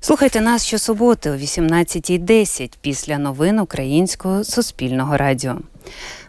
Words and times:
Слухайте 0.00 0.40
нас 0.40 0.66
щосуботи 0.66 1.30
о 1.30 1.34
18.10 1.34 2.72
після 2.80 3.18
новин 3.18 3.58
Українського 3.58 4.44
суспільного 4.44 5.16
радіо. 5.16 5.58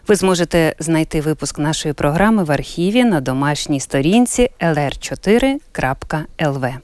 Ви 0.08 0.16
зможете 0.16 0.74
знайти 0.78 1.20
випуск 1.20 1.58
нашої 1.58 1.94
програми 1.94 2.44
в 2.44 2.52
архіві 2.52 3.04
на 3.04 3.20
домашній 3.20 3.80
сторінці 3.80 4.50
lr4.lv. 4.60 6.74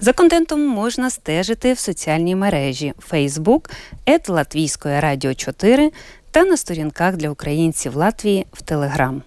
За 0.00 0.12
контентом 0.12 0.66
можна 0.66 1.10
стежити 1.10 1.72
в 1.72 1.78
соціальній 1.78 2.36
мережі 2.36 2.92
Facebook 3.10 3.70
ет 4.08 4.28
Латвійської 4.28 5.00
радіо 5.00 5.34
4 5.34 5.92
та 6.30 6.44
на 6.44 6.56
сторінках 6.56 7.16
для 7.16 7.30
українців 7.30 7.96
Латвії 7.96 8.46
в 8.52 8.62
Телеграм. 8.62 9.22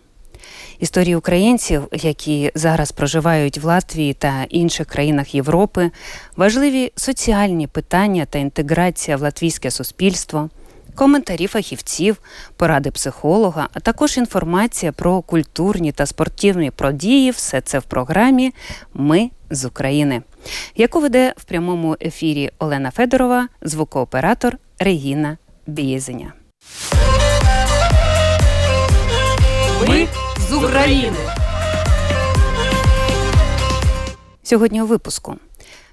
Історії 0.80 1.16
українців, 1.16 1.88
які 1.92 2.52
зараз 2.56 2.92
проживають 2.92 3.58
в 3.58 3.66
Латвії 3.66 4.14
та 4.14 4.46
інших 4.50 4.88
країнах 4.88 5.36
Європи, 5.36 5.92
важливі 6.36 6.92
соціальні 6.96 7.68
питання 7.68 8.26
та 8.26 8.40
інтеграція 8.40 9.18
в 9.18 9.22
латвійське 9.22 9.72
суспільство, 9.72 10.50
коментарі 10.96 11.48
фахівців, 11.48 12.18
поради 12.58 12.92
психолога, 12.92 13.70
а 13.74 13.80
також 13.80 14.18
інформація 14.18 14.92
про 14.92 15.22
культурні 15.22 15.92
та 15.92 16.06
спортивні 16.06 16.72
події. 16.72 17.32
Все 17.32 17.62
це 17.62 17.80
в 17.80 17.84
програмі 17.84 18.54
Ми 18.94 19.30
з 19.50 19.66
України, 19.66 20.22
яку 20.76 21.00
веде 21.00 21.34
в 21.38 21.44
прямому 21.44 21.98
ефірі 22.02 22.52
Олена 22.60 22.92
Федорова, 22.92 23.48
звукооператор 23.62 24.58
Регіна 24.80 25.38
Бієзеня. 25.68 26.34
Ми 29.88 30.08
України. 30.66 31.18
Сьогодні 34.44 34.82
у 34.82 34.86
випуску 34.86 35.36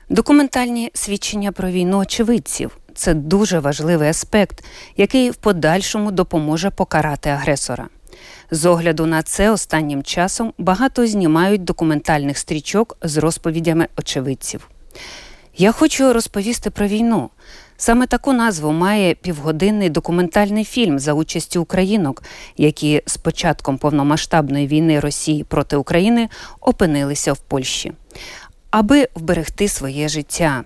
документальні 0.08 0.90
свідчення 0.94 1.52
про 1.52 1.70
війну 1.70 1.98
очевидців. 1.98 2.78
Це 2.94 3.14
дуже 3.14 3.58
важливий 3.58 4.08
аспект, 4.08 4.64
який 4.96 5.30
в 5.30 5.36
подальшому 5.36 6.12
допоможе 6.12 6.70
покарати 6.70 7.30
агресора. 7.30 7.88
З 8.50 8.66
огляду 8.66 9.06
на 9.06 9.22
це 9.22 9.50
останнім 9.50 10.02
часом 10.02 10.52
багато 10.58 11.06
знімають 11.06 11.64
документальних 11.64 12.38
стрічок 12.38 12.96
з 13.02 13.16
розповідями 13.16 13.88
очевидців. 13.96 14.68
Я 15.56 15.72
хочу 15.72 16.12
розповісти 16.12 16.70
про 16.70 16.86
війну. 16.86 17.30
Саме 17.84 18.06
таку 18.06 18.32
назву 18.32 18.72
має 18.72 19.14
півгодинний 19.14 19.90
документальний 19.90 20.64
фільм 20.64 20.98
за 20.98 21.12
участю 21.12 21.62
українок, 21.62 22.22
які 22.56 23.02
з 23.06 23.16
початком 23.16 23.78
повномасштабної 23.78 24.66
війни 24.66 25.00
Росії 25.00 25.44
проти 25.44 25.76
України 25.76 26.28
опинилися 26.60 27.32
в 27.32 27.38
Польщі, 27.38 27.92
аби 28.70 29.08
вберегти 29.14 29.68
своє 29.68 30.08
життя. 30.08 30.64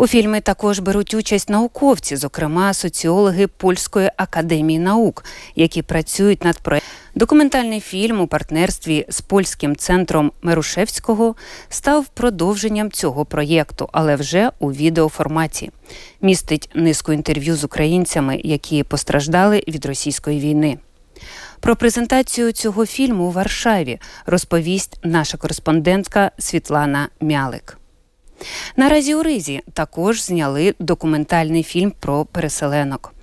У 0.00 0.06
фільмі 0.06 0.40
також 0.40 0.78
беруть 0.78 1.14
участь 1.14 1.50
науковці, 1.50 2.16
зокрема 2.16 2.74
соціологи 2.74 3.46
Польської 3.46 4.10
академії 4.16 4.78
наук, 4.78 5.24
які 5.56 5.82
працюють 5.82 6.44
над 6.44 6.58
проєктом. 6.58 6.90
Документальний 7.14 7.80
фільм 7.80 8.20
у 8.20 8.26
партнерстві 8.26 9.06
з 9.08 9.20
польським 9.20 9.76
центром 9.76 10.32
Мерушевського 10.42 11.34
став 11.68 12.08
продовженням 12.08 12.90
цього 12.90 13.24
проєкту, 13.24 13.88
але 13.92 14.16
вже 14.16 14.50
у 14.58 14.72
відеоформаті. 14.72 15.70
Містить 16.20 16.70
низку 16.74 17.12
інтерв'ю 17.12 17.56
з 17.56 17.64
українцями, 17.64 18.40
які 18.44 18.82
постраждали 18.82 19.64
від 19.68 19.86
російської 19.86 20.40
війни. 20.40 20.78
Про 21.60 21.76
презентацію 21.76 22.52
цього 22.52 22.86
фільму 22.86 23.24
у 23.24 23.30
Варшаві 23.30 23.98
розповість 24.26 24.98
наша 25.02 25.38
кореспондентка 25.38 26.30
Світлана 26.38 27.08
Мялик. 27.20 27.79
Наразі 28.76 29.14
у 29.14 29.22
Ризі 29.22 29.60
також 29.72 30.22
зняли 30.22 30.74
документальний 30.78 31.62
фільм 31.62 31.92
про 32.00 32.24
переселенок. 32.24 33.14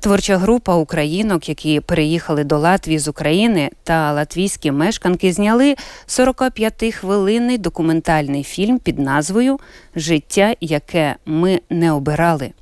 Творча 0.00 0.36
група 0.36 0.74
українок, 0.74 1.48
які 1.48 1.80
переїхали 1.80 2.44
до 2.44 2.58
Латвії 2.58 2.98
з 2.98 3.08
України, 3.08 3.70
та 3.84 4.12
латвійські 4.12 4.70
мешканки 4.70 5.32
зняли 5.32 5.76
45-хвилинний 6.08 7.58
документальний 7.58 8.42
фільм 8.42 8.78
під 8.78 8.98
назвою 8.98 9.58
Життя, 9.96 10.54
яке 10.60 11.16
ми 11.26 11.60
не 11.70 11.92
обирали, 11.92 12.52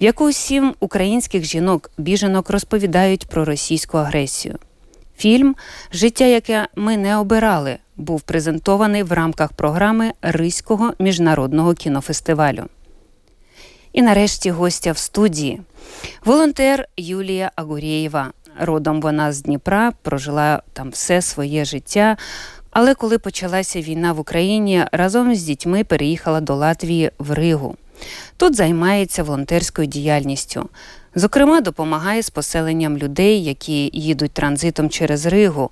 в 0.00 0.04
яку 0.04 0.32
сім 0.32 0.74
українських 0.80 1.44
жінок-біженок 1.44 2.50
розповідають 2.50 3.26
про 3.26 3.44
російську 3.44 3.98
агресію. 3.98 4.58
Фільм 5.16 5.56
Життя, 5.92 6.24
яке 6.24 6.66
ми 6.76 6.96
не 6.96 7.16
обирали, 7.16 7.78
був 8.02 8.20
презентований 8.20 9.02
в 9.02 9.12
рамках 9.12 9.52
програми 9.52 10.12
Ризького 10.22 10.92
міжнародного 10.98 11.74
кінофестивалю. 11.74 12.64
І 13.92 14.02
нарешті 14.02 14.50
гостя 14.50 14.92
в 14.92 14.98
студії 14.98 15.60
волонтер 16.24 16.88
Юлія 16.96 17.50
Агурєєва. 17.56 18.32
Родом 18.60 19.00
вона 19.00 19.32
з 19.32 19.42
Дніпра, 19.42 19.92
прожила 20.02 20.62
там 20.72 20.90
все 20.90 21.22
своє 21.22 21.64
життя. 21.64 22.16
Але 22.70 22.94
коли 22.94 23.18
почалася 23.18 23.80
війна 23.80 24.12
в 24.12 24.20
Україні, 24.20 24.84
разом 24.92 25.34
з 25.34 25.42
дітьми 25.42 25.84
переїхала 25.84 26.40
до 26.40 26.54
Латвії 26.54 27.10
в 27.18 27.30
Ригу. 27.30 27.76
Тут 28.36 28.56
займається 28.56 29.22
волонтерською 29.22 29.88
діяльністю. 29.88 30.68
Зокрема, 31.14 31.60
допомагає 31.60 32.22
з 32.22 32.30
поселенням 32.30 32.98
людей, 32.98 33.44
які 33.44 33.90
їдуть 33.92 34.32
транзитом 34.32 34.90
через 34.90 35.26
Ригу, 35.26 35.70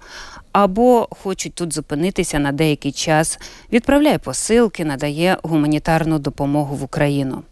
або 0.53 1.09
хочуть 1.11 1.55
тут 1.55 1.75
зупинитися 1.75 2.39
на 2.39 2.53
деякий 2.53 2.93
час, 2.93 3.39
відправляє 3.73 4.19
посилки, 4.19 4.85
надає 4.85 5.37
гуманітарну 5.43 6.19
допомогу 6.19 6.77
в 6.77 6.83
Україну. 6.83 7.43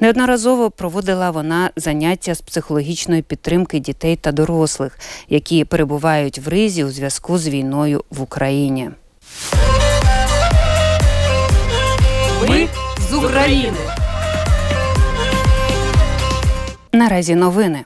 Неодноразово 0.00 0.70
проводила 0.70 1.30
вона 1.30 1.70
заняття 1.76 2.34
з 2.34 2.40
психологічної 2.40 3.22
підтримки 3.22 3.78
дітей 3.78 4.16
та 4.16 4.32
дорослих, 4.32 4.98
які 5.28 5.64
перебувають 5.64 6.38
в 6.38 6.48
ризі 6.48 6.84
у 6.84 6.90
зв'язку 6.90 7.38
з 7.38 7.48
війною 7.48 8.04
в 8.10 8.22
Україні. 8.22 8.90
Ми 12.48 12.68
з 13.10 13.14
України. 13.14 13.97
Наразі 16.92 17.34
новини. 17.34 17.84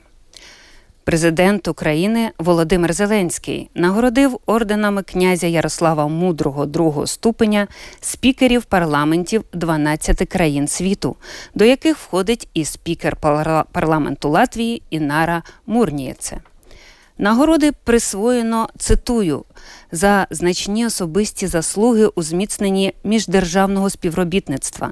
Президент 1.03 1.67
України 1.67 2.31
Володимир 2.37 2.93
Зеленський 2.93 3.69
нагородив 3.75 4.39
орденами 4.45 5.03
князя 5.03 5.47
Ярослава 5.47 6.07
Мудрого 6.07 6.65
другого 6.65 7.07
ступеня 7.07 7.67
спікерів 8.01 8.63
парламентів 8.63 9.43
12 9.53 10.29
країн 10.29 10.67
світу, 10.67 11.15
до 11.55 11.65
яких 11.65 11.97
входить 11.97 12.49
і 12.53 12.65
спікер 12.65 13.15
парламенту 13.71 14.29
Латвії 14.29 14.81
Інара 14.89 15.43
Мурнієце. 15.65 16.37
Нагороди 17.17 17.71
присвоєно 17.71 18.69
цитую 18.77 19.45
за 19.91 20.27
значні 20.29 20.85
особисті 20.85 21.47
заслуги 21.47 22.05
у 22.05 22.23
зміцненні 22.23 22.93
міждержавного 23.03 23.89
співробітництва, 23.89 24.91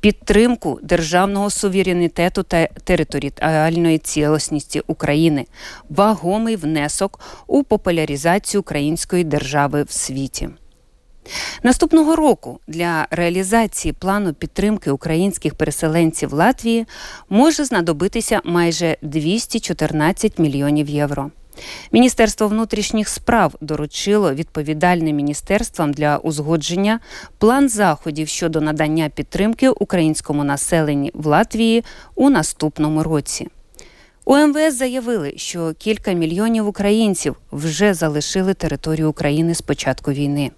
підтримку 0.00 0.78
державного 0.82 1.50
суверенітету 1.50 2.42
та 2.42 2.66
територіальної 2.66 3.98
цілісності 3.98 4.82
України, 4.86 5.46
вагомий 5.88 6.56
внесок 6.56 7.20
у 7.46 7.62
популяризацію 7.62 8.60
української 8.60 9.24
держави 9.24 9.82
в 9.82 9.90
світі. 9.92 10.48
Наступного 11.62 12.16
року 12.16 12.60
для 12.66 13.06
реалізації 13.10 13.92
плану 13.92 14.34
підтримки 14.34 14.90
українських 14.90 15.54
переселенців 15.54 16.32
Латвії 16.32 16.86
може 17.28 17.64
знадобитися 17.64 18.40
майже 18.44 18.96
214 19.02 20.38
мільйонів 20.38 20.88
євро. 20.88 21.30
Міністерство 21.92 22.48
внутрішніх 22.48 23.08
справ 23.08 23.54
доручило 23.60 24.34
відповідальним 24.34 25.16
міністерствам 25.16 25.92
для 25.92 26.16
узгодження 26.16 27.00
план 27.38 27.68
заходів 27.68 28.28
щодо 28.28 28.60
надання 28.60 29.08
підтримки 29.08 29.68
українському 29.68 30.44
населенню 30.44 31.10
в 31.14 31.26
Латвії 31.26 31.84
у 32.14 32.30
наступному 32.30 33.02
році. 33.02 33.48
У 34.24 34.36
МВС 34.36 34.70
заявили, 34.70 35.32
що 35.36 35.74
кілька 35.78 36.12
мільйонів 36.12 36.68
українців 36.68 37.36
вже 37.52 37.94
залишили 37.94 38.54
територію 38.54 39.10
України 39.10 39.54
з 39.54 39.60
початку 39.60 40.12
війни. 40.12 40.50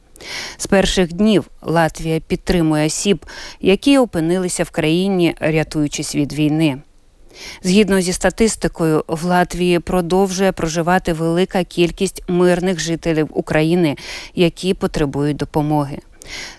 З 0.56 0.66
перших 0.66 1.12
днів 1.12 1.50
Латвія 1.62 2.20
підтримує 2.20 2.87
осіб, 2.87 3.26
які 3.60 3.98
опинилися 3.98 4.64
в 4.64 4.70
країні, 4.70 5.34
рятуючись 5.40 6.14
від 6.14 6.32
війни. 6.32 6.78
Згідно 7.62 8.00
зі 8.00 8.12
статистикою, 8.12 9.05
в 9.08 9.25
Латвії 9.25 9.79
продовжує 9.79 10.52
проживати 10.52 11.12
велика 11.12 11.64
кількість 11.64 12.23
мирних 12.29 12.81
жителів 12.81 13.29
України, 13.31 13.96
які 14.34 14.75
потребують 14.75 15.37
допомоги. 15.37 15.99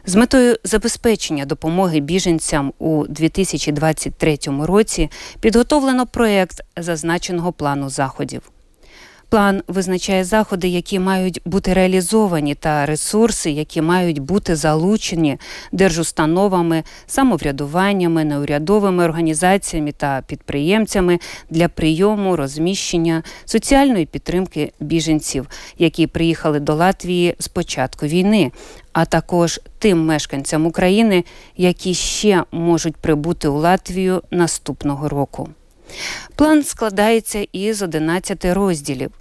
З 0.05 0.15
метою 0.15 0.57
забезпечення 0.63 1.45
допомоги 1.45 1.99
біженцям 1.99 2.73
у 2.79 3.07
2023 3.07 4.37
році 4.61 5.09
підготовлено 5.39 6.07
проєкт 6.07 6.61
зазначеного 6.77 7.51
плану 7.51 7.89
заходів. 7.89 8.52
План 9.33 9.63
визначає 9.67 10.23
заходи, 10.23 10.67
які 10.67 10.99
мають 10.99 11.41
бути 11.45 11.73
реалізовані, 11.73 12.55
та 12.55 12.85
ресурси, 12.85 13.51
які 13.51 13.81
мають 13.81 14.19
бути 14.19 14.55
залучені 14.55 15.37
держустановами, 15.71 16.83
самоврядуваннями, 17.07 18.25
неурядовими 18.25 19.03
організаціями 19.03 19.91
та 19.91 20.23
підприємцями 20.27 21.19
для 21.49 21.67
прийому, 21.67 22.35
розміщення 22.35 23.23
соціальної 23.45 24.05
підтримки 24.05 24.71
біженців, 24.79 25.47
які 25.77 26.07
приїхали 26.07 26.59
до 26.59 26.75
Латвії 26.75 27.35
з 27.39 27.47
початку 27.47 28.05
війни, 28.05 28.51
а 28.91 29.05
також 29.05 29.61
тим 29.79 30.05
мешканцям 30.05 30.65
України, 30.65 31.23
які 31.57 31.93
ще 31.93 32.43
можуть 32.51 32.95
прибути 32.95 33.47
у 33.47 33.57
Латвію 33.57 34.21
наступного 34.31 35.09
року. 35.09 35.49
План 36.35 36.63
складається 36.63 37.47
із 37.51 37.81
11 37.81 38.45
розділів. 38.45 39.11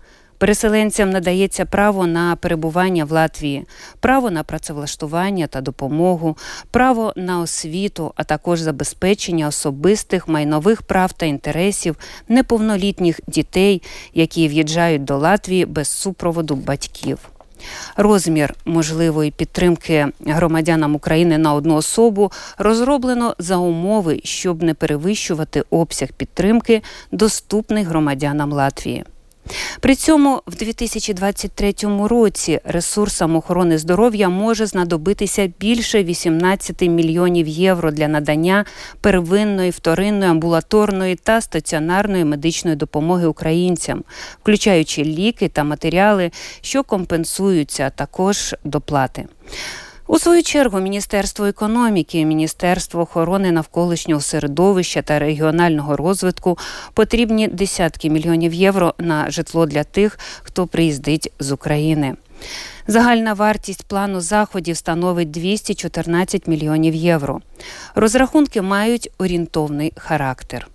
Переселенцям 0.42 1.10
надається 1.10 1.64
право 1.64 2.06
на 2.06 2.36
перебування 2.36 3.04
в 3.04 3.12
Латвії, 3.12 3.66
право 4.00 4.30
на 4.30 4.42
працевлаштування 4.42 5.46
та 5.46 5.60
допомогу, 5.60 6.36
право 6.70 7.12
на 7.16 7.40
освіту, 7.40 8.12
а 8.16 8.24
також 8.24 8.60
забезпечення 8.60 9.46
особистих 9.48 10.28
майнових 10.28 10.82
прав 10.82 11.12
та 11.12 11.26
інтересів 11.26 11.96
неповнолітніх 12.28 13.20
дітей, 13.26 13.82
які 14.14 14.48
в'їжджають 14.48 15.04
до 15.04 15.18
Латвії 15.18 15.66
без 15.66 15.88
супроводу 15.88 16.54
батьків. 16.54 17.18
Розмір 17.96 18.54
можливої 18.64 19.30
підтримки 19.30 20.06
громадянам 20.26 20.94
України 20.94 21.38
на 21.38 21.54
одну 21.54 21.74
особу 21.74 22.32
розроблено 22.58 23.34
за 23.38 23.56
умови, 23.56 24.20
щоб 24.24 24.62
не 24.62 24.74
перевищувати 24.74 25.64
обсяг 25.70 26.08
підтримки, 26.12 26.82
доступний 27.12 27.84
громадянам 27.84 28.52
Латвії. 28.52 29.04
При 29.80 29.94
цьому 29.94 30.42
в 30.46 30.56
2023 30.56 31.74
році 32.08 32.60
ресурсам 32.64 33.36
охорони 33.36 33.78
здоров'я 33.78 34.28
може 34.28 34.66
знадобитися 34.66 35.52
більше 35.60 36.04
18 36.04 36.82
мільйонів 36.82 37.48
євро 37.48 37.90
для 37.90 38.08
надання 38.08 38.64
первинної, 39.00 39.70
вторинної, 39.70 40.30
амбулаторної 40.30 41.16
та 41.16 41.40
стаціонарної 41.40 42.24
медичної 42.24 42.76
допомоги 42.76 43.26
українцям, 43.26 44.04
включаючи 44.42 45.04
ліки 45.04 45.48
та 45.48 45.64
матеріали, 45.64 46.30
що 46.60 46.82
компенсуються, 46.82 47.90
також 47.90 48.54
доплати. 48.64 49.26
У 50.06 50.18
свою 50.18 50.42
чергу 50.42 50.80
Міністерство 50.80 51.46
економіки, 51.46 52.24
Міністерство 52.24 53.00
охорони 53.00 53.52
навколишнього 53.52 54.20
середовища 54.20 55.02
та 55.02 55.18
регіонального 55.18 55.96
розвитку 55.96 56.58
потрібні 56.94 57.48
десятки 57.48 58.10
мільйонів 58.10 58.54
євро 58.54 58.94
на 58.98 59.30
житло 59.30 59.66
для 59.66 59.84
тих, 59.84 60.18
хто 60.42 60.66
приїздить 60.66 61.32
з 61.38 61.52
України. 61.52 62.14
Загальна 62.86 63.34
вартість 63.34 63.82
плану 63.82 64.20
заходів 64.20 64.76
становить 64.76 65.30
214 65.30 66.46
мільйонів 66.46 66.94
євро. 66.94 67.40
Розрахунки 67.94 68.62
мають 68.62 69.10
орієнтовний 69.18 69.92
характер. 69.96 70.68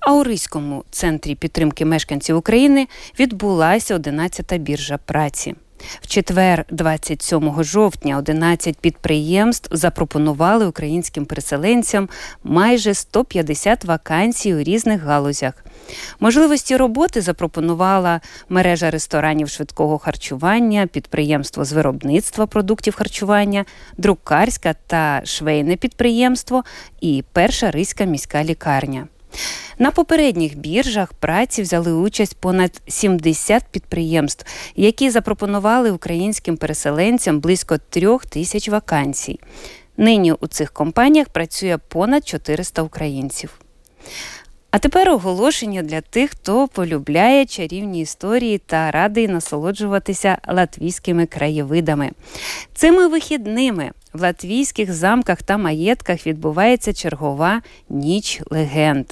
А 0.00 0.12
у 0.12 0.22
Ризькому 0.22 0.84
центрі 0.90 1.34
підтримки 1.34 1.84
мешканців 1.84 2.36
України 2.36 2.86
відбулася 3.18 3.96
11-та 3.96 4.56
біржа 4.56 4.98
праці. 4.98 5.54
В 6.00 6.06
четвер, 6.06 6.64
27 6.70 7.64
жовтня, 7.64 8.18
11 8.18 8.78
підприємств 8.78 9.76
запропонували 9.76 10.66
українським 10.66 11.24
переселенцям 11.24 12.08
майже 12.44 12.94
150 12.94 13.84
вакансій 13.84 14.54
у 14.54 14.62
різних 14.62 15.02
галузях. 15.02 15.64
Можливості 16.20 16.76
роботи 16.76 17.20
запропонувала 17.20 18.20
мережа 18.48 18.90
ресторанів 18.90 19.48
швидкого 19.48 19.98
харчування, 19.98 20.86
підприємство 20.86 21.64
з 21.64 21.72
виробництва 21.72 22.46
продуктів 22.46 22.94
харчування, 22.94 23.64
друкарська 23.96 24.74
та 24.86 25.20
швейне 25.24 25.76
підприємство 25.76 26.64
і 27.00 27.24
перша 27.32 27.70
ризька 27.70 28.04
міська 28.04 28.44
лікарня. 28.44 29.06
На 29.78 29.90
попередніх 29.90 30.56
біржах 30.58 31.12
праці 31.12 31.62
взяли 31.62 31.92
участь 31.92 32.36
понад 32.36 32.82
70 32.88 33.64
підприємств, 33.70 34.46
які 34.76 35.10
запропонували 35.10 35.90
українським 35.90 36.56
переселенцям 36.56 37.40
близько 37.40 37.78
трьох 37.90 38.26
тисяч 38.26 38.68
вакансій. 38.68 39.40
Нині 39.96 40.32
у 40.32 40.46
цих 40.46 40.72
компаніях 40.72 41.28
працює 41.28 41.78
понад 41.88 42.28
400 42.28 42.82
українців. 42.82 43.60
А 44.70 44.78
тепер 44.78 45.08
оголошення 45.10 45.82
для 45.82 46.00
тих, 46.00 46.30
хто 46.30 46.68
полюбляє 46.68 47.46
чарівні 47.46 48.00
історії 48.00 48.58
та 48.58 48.90
радий 48.90 49.28
насолоджуватися 49.28 50.38
латвійськими 50.48 51.26
краєвидами. 51.26 52.10
Цими 52.74 53.08
вихідними 53.08 53.90
в 54.12 54.22
латвійських 54.22 54.92
замках 54.92 55.42
та 55.42 55.56
маєтках 55.56 56.26
відбувається 56.26 56.92
чергова 56.92 57.62
ніч 57.88 58.40
легенд. 58.50 59.06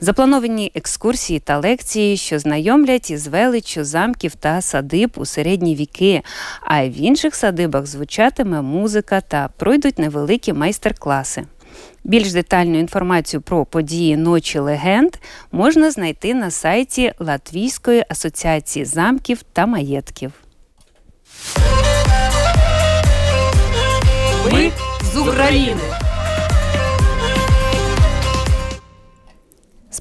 Заплановані 0.00 0.72
екскурсії 0.74 1.38
та 1.40 1.58
лекції, 1.58 2.16
що 2.16 2.38
знайомлять 2.38 3.10
із 3.10 3.26
величчю 3.26 3.84
замків 3.84 4.34
та 4.34 4.60
садиб 4.62 5.12
у 5.16 5.26
середні 5.26 5.74
віки, 5.76 6.22
а 6.60 6.86
в 6.88 7.00
інших 7.00 7.34
садибах 7.34 7.86
звучатиме 7.86 8.62
музика 8.62 9.20
та 9.20 9.48
пройдуть 9.56 9.98
невеликі 9.98 10.52
майстер-класи. 10.52 11.44
Більш 12.04 12.32
детальну 12.32 12.78
інформацію 12.78 13.40
про 13.40 13.64
події 13.64 14.16
ночі 14.16 14.58
легенд 14.58 15.12
можна 15.52 15.90
знайти 15.90 16.34
на 16.34 16.50
сайті 16.50 17.12
Латвійської 17.18 18.04
асоціації 18.08 18.84
замків 18.84 19.42
та 19.52 19.66
маєтків. 19.66 20.32
Ми 24.52 24.70
з 25.14 25.16
України. 25.16 25.80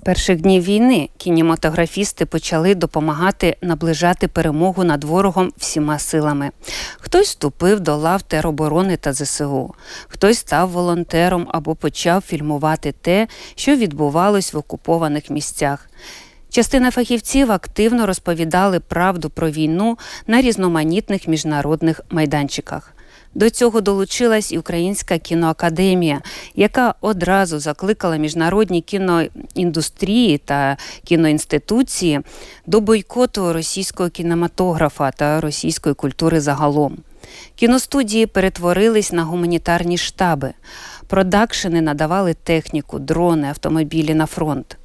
Перших 0.03 0.41
днів 0.41 0.63
війни 0.63 1.09
кінематографісти 1.17 2.25
почали 2.25 2.75
допомагати 2.75 3.57
наближати 3.61 4.27
перемогу 4.27 4.83
над 4.83 5.03
ворогом 5.03 5.51
всіма 5.57 5.99
силами. 5.99 6.51
Хтось 6.99 7.27
вступив 7.27 7.79
до 7.79 7.95
лав 7.95 8.21
тероборони 8.21 8.97
та 8.97 9.13
ЗСУ, 9.13 9.73
хтось 10.07 10.37
став 10.37 10.69
волонтером 10.69 11.47
або 11.51 11.75
почав 11.75 12.21
фільмувати 12.21 12.93
те, 13.01 13.27
що 13.55 13.75
відбувалось 13.75 14.53
в 14.53 14.57
окупованих 14.57 15.29
місцях. 15.29 15.89
Частина 16.49 16.91
фахівців 16.91 17.51
активно 17.51 18.05
розповідали 18.05 18.79
правду 18.79 19.29
про 19.29 19.49
війну 19.49 19.97
на 20.27 20.41
різноманітних 20.41 21.27
міжнародних 21.27 22.01
майданчиках. 22.09 22.93
До 23.33 23.49
цього 23.49 23.81
долучилась 23.81 24.51
і 24.51 24.57
Українська 24.57 25.17
кіноакадемія, 25.17 26.21
яка 26.55 26.95
одразу 27.01 27.59
закликала 27.59 28.17
міжнародні 28.17 28.81
кіноіндустрії 28.81 30.37
та 30.37 30.77
кіноінституції 31.03 32.19
до 32.65 32.81
бойкоту 32.81 33.53
російського 33.53 34.09
кінематографа 34.09 35.11
та 35.11 35.41
російської 35.41 35.95
культури 35.95 36.41
загалом. 36.41 36.97
Кіностудії 37.55 38.25
перетворились 38.25 39.11
на 39.11 39.23
гуманітарні 39.23 39.97
штаби, 39.97 40.53
продакшени 41.07 41.81
надавали 41.81 42.33
техніку, 42.33 42.99
дрони, 42.99 43.47
автомобілі 43.47 44.13
на 44.13 44.25
фронт. 44.25 44.77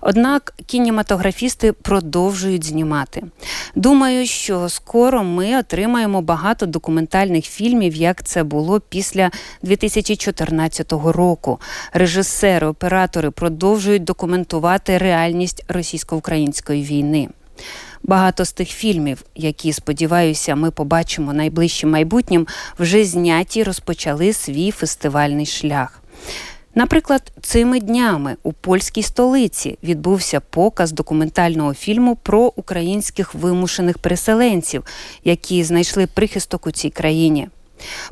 Однак 0.00 0.54
кінематографісти 0.66 1.72
продовжують 1.72 2.64
знімати. 2.64 3.22
Думаю, 3.74 4.26
що 4.26 4.68
скоро 4.68 5.24
ми 5.24 5.58
отримаємо 5.58 6.22
багато 6.22 6.66
документальних 6.66 7.44
фільмів, 7.44 7.94
як 7.94 8.22
це 8.22 8.42
було 8.42 8.80
після 8.80 9.30
2014 9.62 10.92
року. 10.92 11.60
Режисери, 11.92 12.66
оператори 12.66 13.30
продовжують 13.30 14.04
документувати 14.04 14.98
реальність 14.98 15.64
російсько-української 15.68 16.82
війни. 16.82 17.28
Багато 18.02 18.44
з 18.44 18.52
тих 18.52 18.68
фільмів, 18.68 19.24
які 19.34 19.72
сподіваюся, 19.72 20.54
ми 20.54 20.70
побачимо 20.70 21.32
найближчим 21.32 21.90
майбутнім, 21.90 22.46
вже 22.78 23.04
зняті 23.04 23.62
розпочали 23.62 24.32
свій 24.32 24.70
фестивальний 24.70 25.46
шлях. 25.46 26.02
Наприклад, 26.78 27.32
цими 27.42 27.80
днями 27.80 28.36
у 28.42 28.52
польській 28.52 29.02
столиці 29.02 29.78
відбувся 29.84 30.40
показ 30.40 30.92
документального 30.92 31.74
фільму 31.74 32.16
про 32.16 32.52
українських 32.56 33.34
вимушених 33.34 33.98
переселенців, 33.98 34.84
які 35.24 35.64
знайшли 35.64 36.06
прихисток 36.06 36.66
у 36.66 36.70
цій 36.70 36.90
країні. 36.90 37.48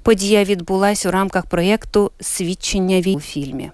Подія 0.03 0.45
відбулася 0.45 1.09
у 1.09 1.13
рамках 1.13 1.47
проєкту 1.47 2.11
Свідчення 2.21 3.01
війни 3.01 3.17
у 3.17 3.21
фільмі. 3.21 3.71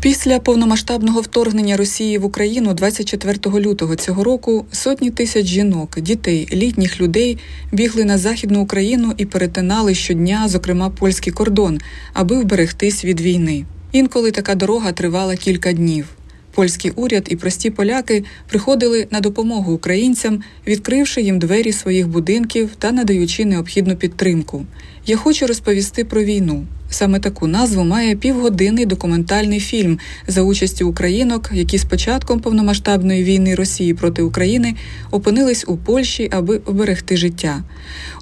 Після 0.00 0.40
повномасштабного 0.40 1.20
вторгнення 1.20 1.76
Росії 1.76 2.18
в 2.18 2.24
Україну 2.24 2.74
24 2.74 3.60
лютого 3.60 3.96
цього 3.96 4.24
року 4.24 4.66
сотні 4.72 5.10
тисяч 5.10 5.46
жінок, 5.46 6.00
дітей, 6.00 6.48
літніх 6.52 7.00
людей 7.00 7.38
бігли 7.72 8.04
на 8.04 8.18
західну 8.18 8.60
Україну 8.60 9.14
і 9.16 9.26
перетинали 9.26 9.94
щодня, 9.94 10.48
зокрема 10.48 10.90
польський 10.90 11.32
кордон, 11.32 11.78
аби 12.12 12.38
вберегтись 12.40 13.04
від 13.04 13.20
війни. 13.20 13.64
Інколи 13.92 14.30
така 14.30 14.54
дорога 14.54 14.92
тривала 14.92 15.36
кілька 15.36 15.72
днів. 15.72 16.06
Польський 16.54 16.90
уряд 16.90 17.26
і 17.30 17.36
прості 17.36 17.70
поляки 17.70 18.24
приходили 18.48 19.06
на 19.10 19.20
допомогу 19.20 19.72
українцям, 19.72 20.42
відкривши 20.66 21.22
їм 21.22 21.38
двері 21.38 21.72
своїх 21.72 22.08
будинків 22.08 22.70
та 22.78 22.92
надаючи 22.92 23.44
необхідну 23.44 23.96
підтримку. 23.96 24.66
Я 25.06 25.16
хочу 25.16 25.46
розповісти 25.46 26.04
про 26.04 26.24
війну. 26.24 26.66
Саме 26.90 27.20
таку 27.20 27.46
назву 27.46 27.84
має 27.84 28.16
півгодинний 28.16 28.86
документальний 28.86 29.60
фільм 29.60 29.98
за 30.26 30.42
участю 30.42 30.88
українок, 30.88 31.50
які 31.52 31.78
з 31.78 31.84
початком 31.84 32.40
повномасштабної 32.40 33.24
війни 33.24 33.54
Росії 33.54 33.94
проти 33.94 34.22
України 34.22 34.74
опинились 35.10 35.64
у 35.68 35.76
Польщі, 35.76 36.28
аби 36.32 36.60
вберегти 36.66 37.16
життя. 37.16 37.62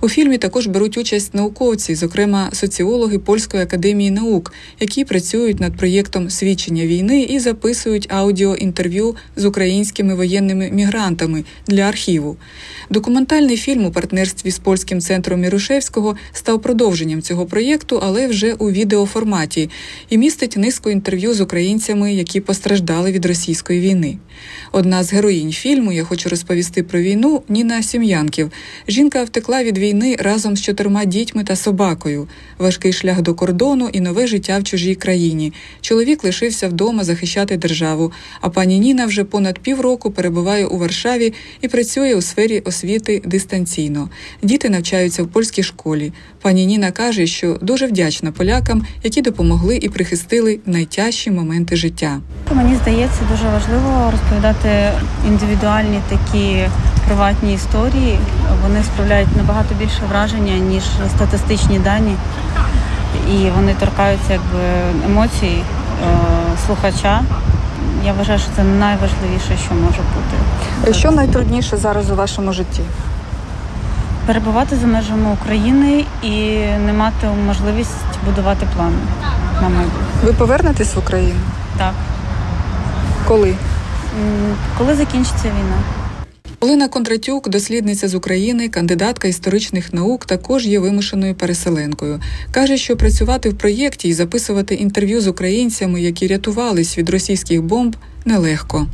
У 0.02 0.08
фільмі 0.08 0.38
також 0.38 0.66
беруть 0.66 0.98
участь 0.98 1.34
науковці, 1.34 1.94
зокрема 1.94 2.48
соціологи 2.52 3.18
Польської 3.18 3.62
академії 3.62 4.10
наук, 4.10 4.52
які 4.80 5.04
працюють 5.04 5.60
над 5.60 5.76
проєктом 5.76 6.30
свідчення 6.30 6.86
війни 6.86 7.22
і 7.22 7.38
записують 7.38 8.08
аудіоінтерв'ю 8.10 9.16
з 9.36 9.44
українськими 9.44 10.14
воєнними 10.14 10.70
мігрантами 10.70 11.44
для 11.66 11.82
архіву. 11.82 12.36
Документальний 12.90 13.56
фільм 13.56 13.84
у 13.84 13.90
партнерстві 13.90 14.50
з 14.50 14.58
польським 14.58 15.00
центром 15.00 15.40
Мірушевського 15.40 16.16
став 16.32 16.62
продовженням 16.62 17.22
цього 17.22 17.46
проєкту, 17.46 18.00
але 18.02 18.26
вже 18.26 18.55
у 18.58 18.70
відеоформаті 18.70 19.70
і 20.10 20.18
містить 20.18 20.56
низку 20.56 20.90
інтерв'ю 20.90 21.34
з 21.34 21.40
українцями, 21.40 22.14
які 22.14 22.40
постраждали 22.40 23.12
від 23.12 23.26
російської 23.26 23.80
війни. 23.80 24.18
Одна 24.72 25.02
з 25.02 25.12
героїнь 25.12 25.52
фільму 25.52 25.92
Я 25.92 26.04
хочу 26.04 26.28
розповісти 26.28 26.82
про 26.82 27.00
війну 27.00 27.42
Ніна 27.48 27.82
Сім'янків. 27.82 28.50
Жінка 28.88 29.24
втекла 29.24 29.64
від 29.64 29.78
війни 29.78 30.16
разом 30.18 30.56
з 30.56 30.62
чотирма 30.62 31.04
дітьми 31.04 31.44
та 31.44 31.56
собакою. 31.56 32.28
Важкий 32.58 32.92
шлях 32.92 33.22
до 33.22 33.34
кордону 33.34 33.88
і 33.92 34.00
нове 34.00 34.26
життя 34.26 34.58
в 34.58 34.64
чужій 34.64 34.94
країні. 34.94 35.52
Чоловік 35.80 36.24
лишився 36.24 36.68
вдома 36.68 37.04
захищати 37.04 37.56
державу. 37.56 38.12
А 38.40 38.50
пані 38.50 38.78
Ніна 38.78 39.06
вже 39.06 39.24
понад 39.24 39.58
півроку 39.58 40.10
перебуває 40.10 40.66
у 40.66 40.78
Варшаві 40.78 41.32
і 41.60 41.68
працює 41.68 42.14
у 42.14 42.22
сфері 42.22 42.60
освіти 42.60 43.22
дистанційно. 43.24 44.10
Діти 44.42 44.70
навчаються 44.70 45.22
в 45.22 45.28
польській 45.28 45.62
школі. 45.62 46.12
Пані 46.46 46.66
Ніна 46.66 46.90
каже, 46.90 47.26
що 47.26 47.58
дуже 47.60 47.86
вдячна 47.86 48.32
полякам, 48.32 48.82
які 49.02 49.22
допомогли 49.22 49.76
і 49.76 49.88
прихистили 49.88 50.58
найтяжчі 50.66 51.30
моменти 51.30 51.76
життя. 51.76 52.20
Мені 52.52 52.74
здається, 52.74 53.20
дуже 53.30 53.44
важливо 53.48 54.10
розповідати 54.10 54.68
індивідуальні 55.28 56.00
такі 56.08 56.64
приватні 57.06 57.54
історії. 57.54 58.18
Вони 58.62 58.82
справляють 58.82 59.36
набагато 59.36 59.74
більше 59.74 60.00
враження, 60.10 60.58
ніж 60.58 60.82
статистичні 61.16 61.78
дані, 61.78 62.14
і 63.32 63.50
вони 63.56 63.74
торкаються 63.80 64.32
якби 64.32 64.62
емоцій 65.06 65.56
е, 65.56 65.62
слухача. 66.66 67.22
Я 68.04 68.12
вважаю, 68.12 68.38
що 68.38 68.48
це 68.56 68.64
найважливіше, 68.64 69.56
що 69.64 69.74
може 69.74 70.00
бути. 70.14 70.94
Що 70.94 71.10
найтрудніше 71.10 71.76
зараз 71.76 72.10
у 72.10 72.14
вашому 72.14 72.52
житті? 72.52 72.82
Перебувати 74.26 74.76
за 74.76 74.86
межами 74.86 75.32
України 75.42 76.04
і 76.22 76.38
не 76.86 76.92
мати 76.92 77.26
можливість 77.46 77.90
будувати 78.24 78.66
плани 78.76 78.96
на 79.62 79.68
майбутнє. 79.68 80.00
Ви 80.24 80.32
повернетесь 80.32 80.94
в 80.94 80.98
Україну? 80.98 81.40
Так, 81.78 81.94
Коли? 83.28 83.54
Коли 84.78 84.94
закінчиться 84.94 85.44
війна? 85.48 85.82
Олена 86.60 86.88
Кондратюк, 86.88 87.48
дослідниця 87.48 88.08
з 88.08 88.14
України, 88.14 88.68
кандидатка 88.68 89.28
історичних 89.28 89.92
наук, 89.92 90.24
також 90.24 90.66
є 90.66 90.78
вимушеною 90.78 91.34
переселенкою. 91.34 92.20
Каже, 92.50 92.76
що 92.76 92.96
працювати 92.96 93.48
в 93.48 93.58
проєкті 93.58 94.08
і 94.08 94.12
записувати 94.12 94.74
інтерв'ю 94.74 95.20
з 95.20 95.26
українцями, 95.28 96.00
які 96.00 96.26
рятувались 96.26 96.98
від 96.98 97.10
російських 97.10 97.62
бомб, 97.62 97.96
нелегко. 98.24 98.86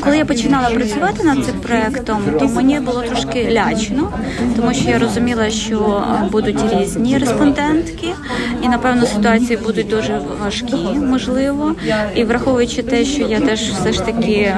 Коли 0.00 0.16
я 0.16 0.24
починала 0.24 0.70
працювати 0.70 1.24
над 1.24 1.44
цим 1.44 1.60
проектом, 1.60 2.22
то 2.38 2.48
мені 2.48 2.80
було 2.80 3.02
трошки 3.02 3.48
лячно, 3.52 4.12
тому 4.56 4.74
що 4.74 4.90
я 4.90 4.98
розуміла, 4.98 5.50
що 5.50 6.04
будуть 6.32 6.58
різні 6.72 7.18
респондентки, 7.18 8.14
і 8.62 8.68
напевно 8.68 9.06
ситуації 9.06 9.58
будуть 9.64 9.88
дуже 9.88 10.20
важкі, 10.42 10.76
можливо. 10.94 11.74
І 12.14 12.24
враховуючи 12.24 12.82
те, 12.82 13.04
що 13.04 13.22
я 13.22 13.40
теж 13.40 13.60
все 13.60 13.92
ж 13.92 14.04
таки 14.04 14.32
е, 14.32 14.56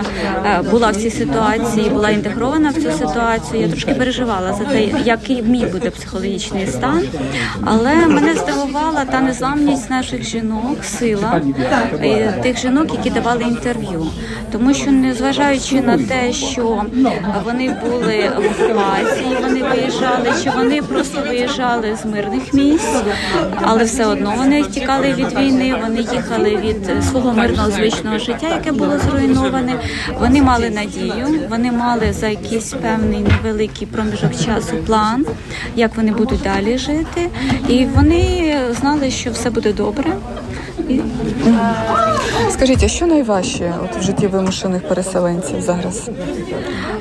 була 0.70 0.90
в 0.90 0.96
цій 0.96 1.10
ситуації, 1.10 1.90
була 1.90 2.10
інтегрована 2.10 2.70
в 2.70 2.74
цю 2.74 2.90
ситуацію, 2.92 3.62
я 3.62 3.68
трошки 3.68 3.94
переживала 3.94 4.52
за 4.52 4.64
те, 4.64 4.84
який 5.04 5.42
мій 5.42 5.64
буде 5.72 5.90
психологічний 5.90 6.66
стан. 6.66 7.02
Але 7.64 7.94
мене 7.94 8.34
здивувала 8.34 9.04
та 9.04 9.20
незламність 9.20 9.90
наших 9.90 10.22
жінок, 10.24 10.84
сила 10.84 11.40
е, 12.02 12.34
тих 12.42 12.58
жінок, 12.58 12.94
які 12.94 13.10
давали 13.10 13.42
інтерв'ю, 13.42 14.06
тому 14.52 14.74
що 14.74 14.90
незважаючи 15.30 15.80
на 15.80 15.98
те, 15.98 16.32
що 16.32 16.84
вони 17.44 17.76
були 17.84 18.30
в 18.36 18.46
окупації, 18.46 19.36
вони 19.42 19.62
виїжджали, 19.62 20.32
чи 20.44 20.50
вони 20.50 20.82
просто 20.82 21.20
виїжджали 21.28 21.96
з 22.02 22.06
мирних 22.06 22.54
місць, 22.54 23.02
але 23.62 23.84
все 23.84 24.06
одно 24.06 24.34
вони 24.36 24.62
тікали 24.62 25.12
від 25.12 25.38
війни, 25.38 25.76
вони 25.82 26.00
їхали 26.00 26.56
від 26.56 27.04
свого 27.04 27.32
мирного 27.32 27.70
звичного 27.70 28.18
життя, 28.18 28.48
яке 28.48 28.72
було 28.72 28.98
зруйноване. 28.98 29.74
Вони 30.20 30.42
мали 30.42 30.70
надію, 30.70 31.26
вони 31.50 31.72
мали 31.72 32.12
за 32.12 32.28
якийсь 32.28 32.72
певний 32.72 33.20
невеликий 33.20 33.86
проміжок 33.86 34.32
часу 34.32 34.76
план, 34.86 35.26
як 35.76 35.96
вони 35.96 36.12
будуть 36.12 36.42
далі 36.42 36.78
жити, 36.78 37.28
і 37.68 37.84
вони 37.84 38.56
знали, 38.80 39.10
що 39.10 39.30
все 39.30 39.50
буде 39.50 39.72
добре. 39.72 40.12
Скажіть, 42.50 42.82
а 42.82 42.88
що 42.88 43.06
найважче 43.06 43.74
от 43.84 43.96
в 43.96 44.02
житті 44.02 44.26
вимушених 44.26 44.88
переселенців 44.88 45.09
зараз? 45.58 46.10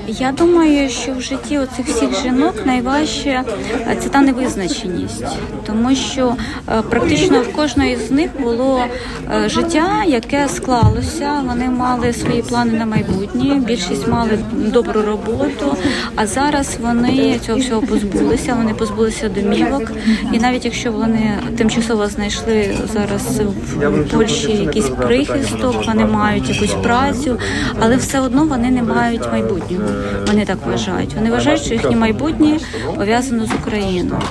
Я 0.08 0.32
думаю, 0.32 0.90
що 0.90 1.14
в 1.14 1.22
житті 1.22 1.58
оцих 1.58 1.88
всіх 1.88 2.22
жінок 2.24 2.54
найважче 2.66 3.44
е, 3.90 3.98
це 4.00 4.10
та 4.10 4.22
невизначеність, 4.22 5.26
тому 5.66 5.96
що 5.96 6.36
е, 6.70 6.82
практично 6.82 7.42
в 7.42 7.54
кожної 7.54 7.96
з 7.96 8.12
них 8.12 8.30
було 8.42 8.84
е, 9.32 9.50
життя, 9.50 10.04
яке 10.08 10.48
склалося. 10.48 11.44
Вони 11.48 11.70
мали 11.70 12.14
свої 12.14 12.42
плани 12.42 12.72
на 12.74 12.86
майбутнє. 12.86 13.56
Більшість 13.68 14.08
мали 14.08 14.40
добру 14.54 15.02
роботу. 15.02 15.76
А 16.16 16.28
зараз 16.28 16.78
вони 16.82 17.40
цього 17.46 17.60
всього 17.60 17.82
позбулися. 17.82 18.54
Вони 18.54 18.74
позбулися 18.74 19.30
домівок. 19.30 19.92
І 20.34 20.40
навіть 20.40 20.66
якщо 20.66 20.92
вони 20.92 21.34
тимчасово 21.58 22.08
знайшли 22.08 22.76
зараз 22.94 23.42
в 23.84 24.10
Польщі 24.12 24.52
якийсь 24.52 24.90
прихисток, 24.90 25.88
вони 25.88 26.06
мають 26.06 26.50
якусь 26.50 26.74
працю, 26.84 27.40
але 27.80 27.99
все 28.00 28.20
одно 28.20 28.46
вони 28.46 28.72
не 28.72 28.84
мають 28.84 29.32
майбутнього. 29.32 29.84
Вони 30.28 30.46
так 30.46 30.58
вважають. 30.66 31.14
Вони 31.14 31.32
вважають, 31.32 31.62
що 31.62 31.74
їхнє 31.74 31.96
майбутнє 31.96 32.58
пов'язано 32.96 33.46
з 33.46 33.52
Україною. 33.52 34.22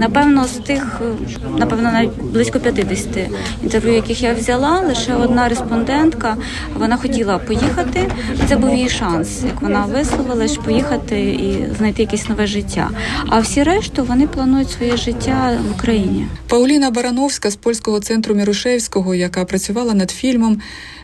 Напевно, 0.00 0.44
з 0.44 0.50
тих, 0.50 1.00
напевно, 1.58 1.92
навіть 1.92 2.22
близько 2.22 2.60
50 2.60 3.08
інтерв'ю, 3.62 3.94
яких 3.94 4.22
я 4.22 4.34
взяла, 4.34 4.80
лише 4.80 5.14
одна 5.14 5.48
респондентка 5.48 6.36
вона 6.74 6.96
хотіла 6.96 7.38
поїхати. 7.38 8.12
Це 8.48 8.56
був 8.56 8.74
її 8.74 8.88
шанс, 8.88 9.28
як 9.46 9.62
вона 9.62 9.84
висловилась, 9.84 10.56
поїхати 10.56 11.20
і 11.20 11.76
знайти 11.78 12.02
якесь 12.02 12.28
нове 12.28 12.46
життя. 12.46 12.90
А 13.28 13.40
всі 13.40 13.62
решту 13.62 14.04
вони 14.04 14.26
планують 14.26 14.70
своє 14.70 14.96
життя 14.96 15.58
в 15.68 15.74
Україні. 15.74 16.26
Пауліна 16.48 16.90
Барановська 16.90 17.50
з 17.50 17.56
польського 17.56 18.00
центру 18.00 18.34
Мірушевського, 18.34 19.14
яка 19.14 19.44
працювала 19.44 19.94
над 19.94 20.10
фільмом, 20.10 20.60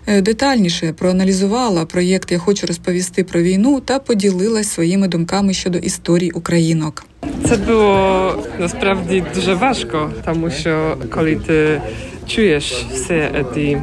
е, 0.07 0.21
детальніше 0.21 0.93
проаналізувала 0.93 1.85
проєкт 1.85 2.33
Я 2.33 2.39
хочу 2.39 2.67
розповісти 2.67 3.25
про 3.25 3.43
війну 3.43 3.81
та 3.81 3.99
поділилась 3.99 4.69
своїми 4.69 5.09
думками 5.09 5.55
щодо 5.55 5.79
історій 5.79 6.31
українок. 6.31 7.07
Це 7.45 7.57
було 7.57 8.45
насправді 8.59 9.25
дуже 9.35 9.55
важко, 9.55 10.11
тому 10.25 10.51
що 10.51 10.97
коли 11.11 11.37
ти 11.37 11.81
чуєш 12.27 12.87
все 12.93 13.45
ці 13.55 13.79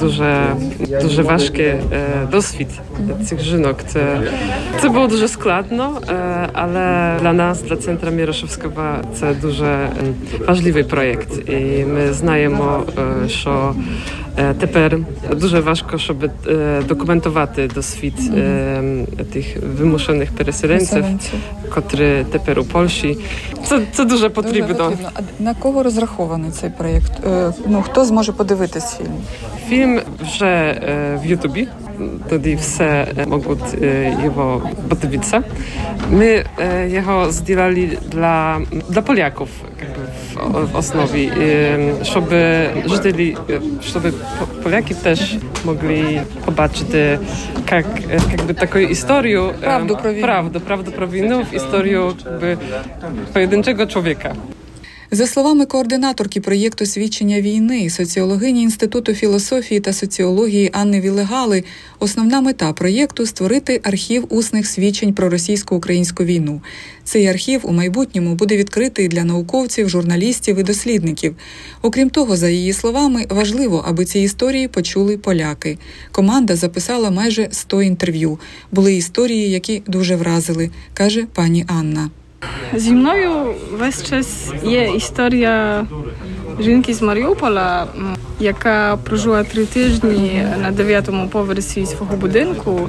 дуже, 0.00 0.46
дуже 1.02 1.22
важкий 1.22 1.66
е, 1.66 1.80
досвід 2.30 2.68
цих 3.26 3.42
жінок, 3.42 3.76
це, 3.86 4.20
це 4.80 4.88
було 4.88 5.06
дуже 5.06 5.28
складно, 5.28 5.98
е, 6.08 6.48
але 6.52 7.16
для 7.20 7.32
нас, 7.32 7.62
для 7.62 7.76
центру 7.76 8.10
Мірошевського, 8.10 8.96
це 9.20 9.34
дуже 9.34 9.66
е, 9.66 9.90
важливий 10.46 10.84
проєкт. 10.84 11.48
І 11.50 11.84
ми 11.84 12.12
знаємо, 12.12 12.82
е, 13.24 13.28
що 13.28 13.74
Е, 14.38 14.54
Тепер 14.60 14.98
дуже 15.36 15.60
важко, 15.60 15.98
щоб 15.98 16.16
е, 16.46 16.82
документувати 16.88 17.68
досвід 17.74 18.14
е, 18.36 18.82
тих 19.32 19.46
вимушених 19.78 20.32
переселенців, 20.32 20.90
Переселенців. 20.90 21.32
котрі 21.74 22.24
тепер 22.32 22.58
у 22.58 22.64
Польщі. 22.64 23.18
Це, 23.66 23.80
це 23.92 24.04
дуже 24.04 24.14
Дуже 24.14 24.28
потрібно. 24.28 24.74
потрібно. 24.74 25.08
А 25.14 25.42
на 25.42 25.54
кого 25.54 25.82
розрахований 25.82 26.50
цей 26.50 26.70
проєкт? 26.78 27.12
Е, 27.26 27.52
Ну 27.66 27.83
хто 27.84 28.04
зможе 28.04 28.32
подивитись 28.32 28.96
фільм? 28.96 29.12
Film 29.70 30.02
вже 30.22 30.46
е, 30.46 31.18
в 31.22 31.26
Ютубі, 31.26 31.68
тоді 32.28 32.54
все 32.54 33.06
е, 33.18 33.26
можуть 33.26 33.82
е, 33.82 34.16
його 34.24 34.70
подивитися. 34.88 35.42
Ми 36.10 36.44
е, 36.58 36.88
його 36.88 37.30
зробили 37.30 37.98
для, 38.12 38.60
для 38.88 39.00
Polaków 39.02 39.48
jakby 39.80 40.04
w, 40.34 40.66
w 40.72 40.76
основі, 40.76 41.32
е, 41.38 41.94
щоб 42.02 42.24
жителі, 42.86 43.36
е, 43.50 43.60
щоб 43.82 44.02
по- 44.38 44.46
поляки 44.62 44.94
теж 44.94 45.34
могли 45.64 46.22
побачити 46.44 47.18
як, 47.72 47.86
е, 48.10 48.20
якби 48.30 48.54
таку 48.54 48.78
історію, 48.78 49.50
е, 49.62 49.66
Правду 49.66 49.96
про 49.96 50.10
За 55.14 55.26
словами 55.26 55.66
координаторки 55.66 56.40
проєкту 56.40 56.86
свідчення 56.86 57.40
війни, 57.40 57.90
соціологині 57.90 58.62
Інституту 58.62 59.14
філософії 59.14 59.80
та 59.80 59.92
соціології 59.92 60.70
Анни 60.72 61.00
Вілегали, 61.00 61.64
основна 61.98 62.40
мета 62.40 62.72
проєкту 62.72 63.26
створити 63.26 63.80
архів 63.84 64.26
усних 64.28 64.66
свідчень 64.66 65.14
про 65.14 65.28
російсько-українську 65.28 66.24
війну. 66.24 66.62
Цей 67.04 67.26
архів 67.26 67.60
у 67.64 67.72
майбутньому 67.72 68.34
буде 68.34 68.56
відкритий 68.56 69.08
для 69.08 69.24
науковців, 69.24 69.88
журналістів 69.88 70.58
і 70.58 70.62
дослідників. 70.62 71.36
Окрім 71.82 72.10
того, 72.10 72.36
за 72.36 72.48
її 72.48 72.72
словами, 72.72 73.26
важливо, 73.28 73.84
аби 73.88 74.04
ці 74.04 74.20
історії 74.20 74.68
почули 74.68 75.18
поляки. 75.18 75.78
Команда 76.12 76.56
записала 76.56 77.10
майже 77.10 77.48
100 77.50 77.82
інтерв'ю. 77.82 78.38
Були 78.72 78.94
історії, 78.94 79.50
які 79.50 79.82
дуже 79.86 80.16
вразили, 80.16 80.70
каже 80.94 81.26
пані 81.34 81.64
Анна. 81.68 82.10
Зі 82.74 82.92
мною 82.92 83.54
весь 83.78 84.02
час 84.10 84.52
є 84.64 84.90
історія 84.96 85.86
жінки 86.60 86.94
з 86.94 87.02
Маріуполя, 87.02 87.86
м, 87.96 88.16
яка 88.40 88.96
прожила 89.04 89.44
три 89.44 89.66
тижні 89.66 90.46
на 90.62 90.70
дев'ятому 90.70 91.28
поверсі 91.28 91.86
свого 91.86 92.16
будинку 92.16 92.88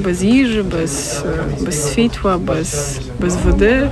без 0.00 0.24
їжі, 0.24 0.62
без, 0.62 1.24
без 1.60 1.92
світла, 1.92 2.38
без, 2.38 3.00
без 3.20 3.36
води. 3.36 3.90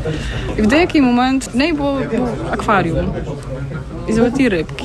І 0.59 0.62
в 0.62 0.66
деякий 0.66 1.02
момент 1.02 1.50
в 1.54 1.56
неї 1.56 1.73
був, 1.73 1.99
був 2.16 2.28
акваріум 2.50 3.14
і 4.09 4.12
золоті 4.12 4.49
рибки. 4.49 4.85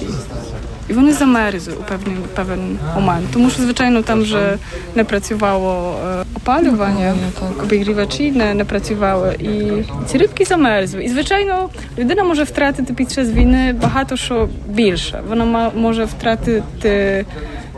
І 0.89 0.93
вони 0.93 1.13
замерзли 1.13 1.73
у 1.73 1.83
певний 1.83 2.15
певен 2.35 2.79
момент, 2.95 3.25
тому 3.33 3.49
що 3.49 3.61
звичайно 3.61 4.01
там 4.01 4.21
вже 4.21 4.57
не 4.95 5.03
працювало 5.03 5.95
е, 6.05 6.23
опалювання, 6.35 7.15
обігрівачі 7.63 8.31
не, 8.31 8.53
не 8.53 8.65
працювали, 8.65 9.35
і 9.39 9.83
ці 10.07 10.17
рибки 10.17 10.45
замерзли. 10.45 11.03
І 11.03 11.09
звичайно, 11.09 11.69
людина 11.97 12.23
може 12.23 12.43
втратити 12.43 12.93
під 12.93 13.11
час 13.11 13.31
війни 13.31 13.73
багато 13.73 14.17
що 14.17 14.49
більше. 14.67 15.21
Вона 15.29 15.71
може 15.75 16.05
втратити 16.05 17.25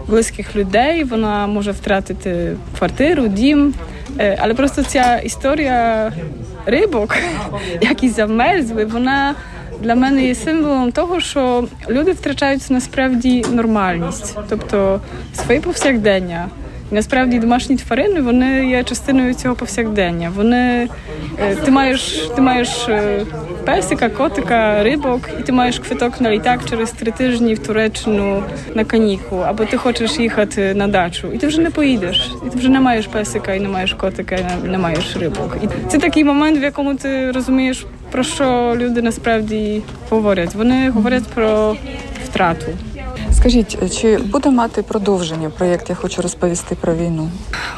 близьких 0.08 0.56
людей, 0.56 1.04
вона 1.04 1.48
може 1.48 1.72
втратити 1.72 2.56
квартиру, 2.78 3.28
дім. 3.28 3.74
Е, 4.20 4.38
Але 4.42 4.54
просто 4.54 4.84
ця 4.84 5.18
історія 5.18 6.12
рибок, 6.66 7.16
які 7.82 8.10
замерзли, 8.10 8.86
вона 8.86 9.36
для 9.81 9.96
мене 9.96 10.25
є 10.25 10.36
символом 10.36 10.91
того, 10.91 11.19
що 11.19 11.67
люди 11.89 12.12
втрачають 12.12 12.69
насправді 12.69 13.46
нормальність, 13.53 14.38
тобто 14.50 15.01
своє 15.34 15.60
повсякдення. 15.60 16.48
І 16.91 16.96
насправді 16.96 17.39
домашні 17.39 17.75
тварини 17.75 18.22
вони 18.22 18.69
є 18.69 18.84
частиною 18.84 19.34
цього 19.34 19.55
повсякдення. 19.55 20.31
Вони 20.36 20.89
е, 21.39 21.55
ти 21.55 21.72
маєш, 21.72 22.29
ти 22.36 22.41
маєш 22.41 22.89
е, 22.89 23.25
песика, 23.65 24.10
котика, 24.10 24.84
рибок, 24.84 25.22
і 25.39 25.43
ти 25.43 25.51
маєш 25.51 25.79
квиток 25.79 26.22
на 26.22 26.31
літак 26.31 26.60
через 26.69 26.91
три 26.91 27.12
тижні 27.12 27.53
в 27.53 27.60
Туреччину 27.60 28.43
на 28.75 28.84
канікул, 28.84 29.43
або 29.43 29.65
ти 29.65 29.77
хочеш 29.77 30.19
їхати 30.19 30.74
на 30.74 30.88
дачу, 30.88 31.27
і 31.34 31.38
ти 31.38 31.48
вже 31.48 31.62
не 31.62 31.69
поїдеш, 31.69 32.31
і 32.48 32.50
ти 32.50 32.57
вже 32.57 32.69
не 32.69 32.79
маєш 32.79 33.07
песика, 33.07 33.53
і 33.53 33.60
не 33.60 33.69
маєш 33.69 33.93
котика, 33.93 34.36
і 34.36 34.67
не 34.67 34.77
маєш 34.77 35.18
рибок. 35.18 35.57
І 35.63 35.68
це 35.90 35.98
такий 35.98 36.24
момент, 36.24 36.59
в 36.59 36.63
якому 36.63 36.96
ти 36.96 37.31
розумієш, 37.31 37.85
про 38.11 38.24
що 38.24 38.75
люди 38.77 39.01
насправді 39.01 39.81
говорять. 40.09 40.55
Вони 40.55 40.89
говорять 40.89 41.24
про 41.24 41.75
втрату. 42.25 42.65
Скажіть, 43.31 44.00
чи 44.01 44.17
буде 44.17 44.50
мати 44.50 44.81
продовження 44.81 45.50
проєкт 45.50 45.89
Я 45.89 45.96
хочу 45.96 46.22
розповісти 46.22 46.75
про 46.81 46.96
війну? 46.96 47.29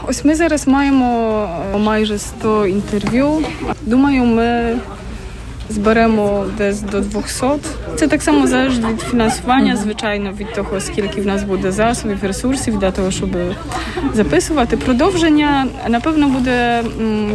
Ось 0.08 0.26
ми 0.26 0.36
зараз 0.36 0.68
маємо 0.68 1.50
майже 1.78 2.18
100 2.18 2.68
інтерв'ю. 2.68 3.44
Думаю, 3.82 4.24
ми 4.24 4.78
зберемо 5.70 6.46
десь 6.58 6.82
до 6.82 7.00
200. 7.00 7.46
Це 7.96 8.08
так 8.08 8.22
само 8.22 8.48
залежить 8.48 8.86
від 8.86 9.02
фінансування, 9.02 9.76
звичайно, 9.76 10.32
від 10.40 10.54
того, 10.54 10.80
скільки 10.80 11.22
в 11.22 11.26
нас 11.26 11.44
буде 11.44 11.72
засобів, 11.72 12.18
ресурсів 12.24 12.80
для 12.80 12.92
того, 12.92 13.12
щоб 13.12 13.30
записувати. 14.14 14.78
Продовження, 14.78 15.68
напевно, 15.88 16.28
буде 16.28 16.84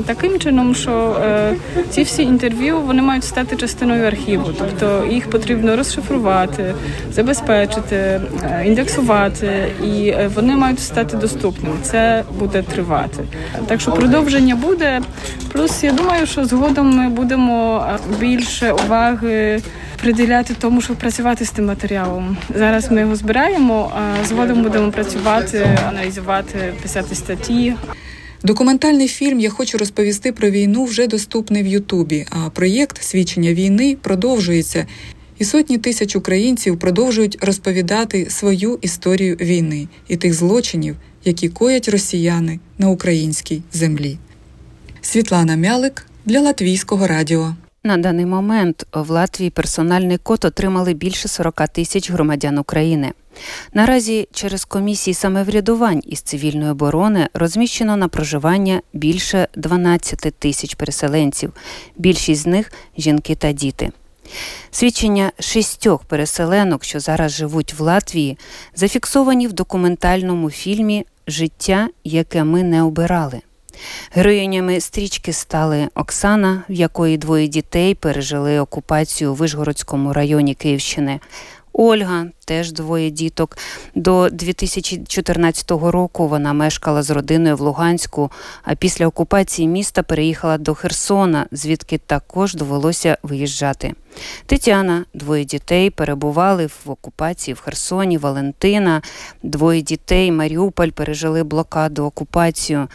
таким 0.06 0.38
чином, 0.38 0.74
що 0.74 1.16
е, 1.24 1.54
ці 1.90 2.02
всі 2.02 2.22
інтерв'ю 2.22 2.80
вони 2.80 3.02
мають 3.02 3.24
стати 3.24 3.56
частиною 3.56 4.06
архіву, 4.06 4.50
тобто 4.58 5.06
їх 5.10 5.30
потрібно 5.30 5.76
розшифрувати, 5.76 6.74
забезпечити, 7.12 7.96
е, 7.96 8.62
індексувати, 8.66 9.72
і 9.84 10.08
е, 10.08 10.30
вони 10.34 10.56
мають 10.56 10.80
стати 10.80 11.16
доступними. 11.16 11.76
Це 11.82 12.24
буде 12.38 12.62
тривати. 12.62 13.24
Так 13.66 13.80
що 13.80 13.92
продовження 13.92 14.56
буде. 14.56 15.00
Плюс 15.52 15.84
я 15.84 15.92
думаю, 15.92 16.26
що 16.26 16.44
згодом 16.44 16.96
ми 16.96 17.08
будемо 17.08 17.86
більше 18.24 18.72
уваги 18.72 19.62
приділяти 20.02 20.54
тому, 20.60 20.80
щоб 20.80 20.96
працювати 20.96 21.44
з 21.44 21.50
тим 21.50 21.66
матеріалом. 21.66 22.36
Зараз 22.54 22.90
ми 22.90 23.00
його 23.00 23.16
збираємо, 23.16 23.92
а 23.96 24.24
згодом 24.24 24.62
будемо 24.62 24.90
працювати, 24.90 25.78
аналізувати, 25.88 26.74
писати 26.82 27.14
статті. 27.14 27.74
Документальний 28.42 29.08
фільм 29.08 29.40
Я 29.40 29.50
хочу 29.50 29.78
розповісти 29.78 30.32
про 30.32 30.50
війну 30.50 30.84
вже 30.84 31.06
доступний 31.06 31.62
в 31.62 31.66
Ютубі. 31.66 32.26
А 32.30 32.50
проєкт 32.50 33.02
Свідчення 33.02 33.54
війни 33.54 33.96
продовжується, 34.02 34.86
і 35.38 35.44
сотні 35.44 35.78
тисяч 35.78 36.16
українців 36.16 36.78
продовжують 36.78 37.38
розповідати 37.40 38.30
свою 38.30 38.78
історію 38.82 39.36
війни 39.40 39.88
і 40.08 40.16
тих 40.16 40.34
злочинів, 40.34 40.96
які 41.24 41.48
коять 41.48 41.88
росіяни 41.88 42.60
на 42.78 42.88
українській 42.88 43.62
землі. 43.72 44.18
Світлана 45.00 45.56
Мялик 45.56 46.06
для 46.26 46.40
Латвійського 46.40 47.06
радіо. 47.06 47.54
На 47.86 47.96
даний 47.96 48.26
момент 48.26 48.86
в 48.92 49.10
Латвії 49.10 49.50
персональний 49.50 50.18
код 50.18 50.44
отримали 50.44 50.94
більше 50.94 51.28
40 51.28 51.68
тисяч 51.68 52.10
громадян 52.10 52.58
України. 52.58 53.12
Наразі 53.72 54.28
через 54.32 54.64
комісії 54.64 55.14
самоврядувань 55.14 56.02
із 56.04 56.20
цивільної 56.20 56.70
оборони 56.70 57.28
розміщено 57.34 57.96
на 57.96 58.08
проживання 58.08 58.82
більше 58.92 59.48
12 59.54 60.34
тисяч 60.38 60.74
переселенців. 60.74 61.52
Більшість 61.96 62.42
з 62.42 62.46
них 62.46 62.72
жінки 62.98 63.34
та 63.34 63.52
діти. 63.52 63.90
Свідчення 64.70 65.32
шістьох 65.38 66.04
переселенок, 66.04 66.84
що 66.84 67.00
зараз 67.00 67.32
живуть 67.32 67.74
в 67.74 67.82
Латвії, 67.82 68.38
зафіксовані 68.74 69.46
в 69.46 69.52
документальному 69.52 70.50
фільмі 70.50 71.06
Життя, 71.26 71.88
яке 72.04 72.44
ми 72.44 72.62
не 72.62 72.82
обирали. 72.82 73.40
Героїнями 74.12 74.80
стрічки 74.80 75.32
стали 75.32 75.88
Оксана, 75.94 76.62
в 76.68 76.72
якої 76.72 77.18
двоє 77.18 77.48
дітей 77.48 77.94
пережили 77.94 78.60
окупацію 78.60 79.32
у 79.32 79.34
Вишгородському 79.34 80.12
районі 80.12 80.54
Київщини. 80.54 81.20
Ольга, 81.76 82.26
теж 82.44 82.72
двоє 82.72 83.10
діток. 83.10 83.58
До 83.94 84.28
2014 84.30 85.70
року 85.70 86.28
вона 86.28 86.52
мешкала 86.52 87.02
з 87.02 87.10
родиною 87.10 87.56
в 87.56 87.60
Луганську, 87.60 88.30
а 88.62 88.74
після 88.74 89.06
окупації 89.06 89.68
міста 89.68 90.02
переїхала 90.02 90.58
до 90.58 90.74
Херсона, 90.74 91.46
звідки 91.52 91.98
також 91.98 92.54
довелося 92.54 93.18
виїжджати. 93.22 93.94
Тетяна, 94.46 95.04
двоє 95.14 95.44
дітей, 95.44 95.90
перебували 95.90 96.66
в 96.66 96.90
окупації 96.90 97.54
в 97.54 97.60
Херсоні, 97.60 98.18
Валентина, 98.18 99.02
двоє 99.42 99.82
дітей, 99.82 100.32
Маріуполь 100.32 100.90
пережили 100.90 101.42
блокаду, 101.42 102.04
окупацію. 102.04 102.88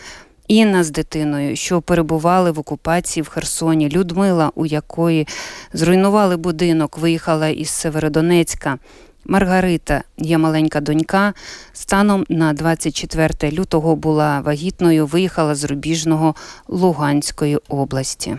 Інна 0.49 0.83
з 0.83 0.91
дитиною, 0.91 1.55
що 1.55 1.81
перебували 1.81 2.51
в 2.51 2.59
окупації 2.59 3.23
в 3.23 3.27
Херсоні, 3.27 3.89
Людмила, 3.89 4.51
у 4.55 4.65
якої 4.65 5.27
зруйнували 5.73 6.38
будинок, 6.38 6.97
виїхала 6.97 7.47
із 7.47 7.69
Северодонецька. 7.69 8.77
Маргарита, 9.25 10.01
є 10.17 10.38
маленька 10.38 10.81
донька. 10.81 11.33
Станом 11.73 12.25
на 12.29 12.53
24 12.53 13.51
лютого 13.51 13.95
була 13.95 14.41
вагітною, 14.41 15.05
виїхала 15.05 15.55
з 15.55 15.63
Рубіжного 15.63 16.35
Луганської 16.67 17.59
області. 17.67 18.38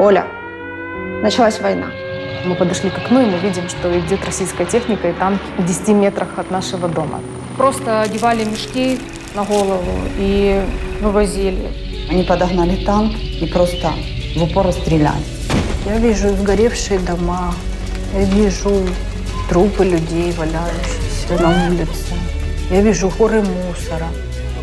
Оля, 0.00 0.24
началась 1.22 1.60
война. 1.60 1.90
Мы 2.46 2.54
подошли 2.54 2.90
к 2.90 2.98
окну, 3.04 3.20
и 3.20 3.26
мы 3.26 3.38
видим, 3.42 3.68
что 3.68 3.98
идет 3.98 4.24
российская 4.24 4.64
техника, 4.64 5.08
и 5.08 5.12
танк 5.12 5.40
в 5.58 5.66
10 5.66 5.88
метрах 5.88 6.28
от 6.36 6.50
нашего 6.50 6.88
дома. 6.88 7.20
Просто 7.56 8.00
одевали 8.00 8.44
мешки 8.44 8.98
на 9.35 9.43
голову 9.43 9.93
и 10.17 10.63
вывозили. 11.01 11.71
Они 12.09 12.23
подогнали 12.23 12.83
танк 12.85 13.15
и 13.41 13.45
просто 13.45 13.93
в 14.35 14.43
упор 14.43 14.71
стреляли. 14.71 15.23
Я 15.85 15.97
вижу 15.97 16.29
сгоревшие 16.29 16.99
дома, 16.99 17.53
я 18.13 18.23
вижу 18.23 18.87
трупы 19.49 19.85
людей, 19.85 20.31
валяющиеся 20.31 21.41
на 21.41 21.67
улице. 21.67 22.15
Я 22.71 22.81
вижу 22.81 23.11
горы 23.17 23.41
мусора, 23.41 24.07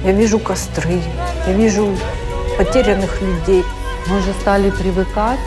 я 0.05 0.12
вижу 0.12 0.38
костры, 0.38 1.00
я 1.46 1.52
вижу 1.52 1.96
потерянных 2.59 3.20
людей. 3.22 3.62
Мы 4.09 4.18
уже 4.18 4.33
стали 4.40 4.70
привыкать, 4.70 5.38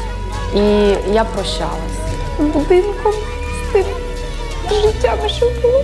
и 0.53 0.97
я 1.13 1.25
прощалась 1.25 1.95
з 2.39 2.43
будинком, 2.43 3.13
з 3.13 3.73
тим 3.73 3.86
життям, 4.81 5.19
що 5.27 5.51
було. 5.62 5.84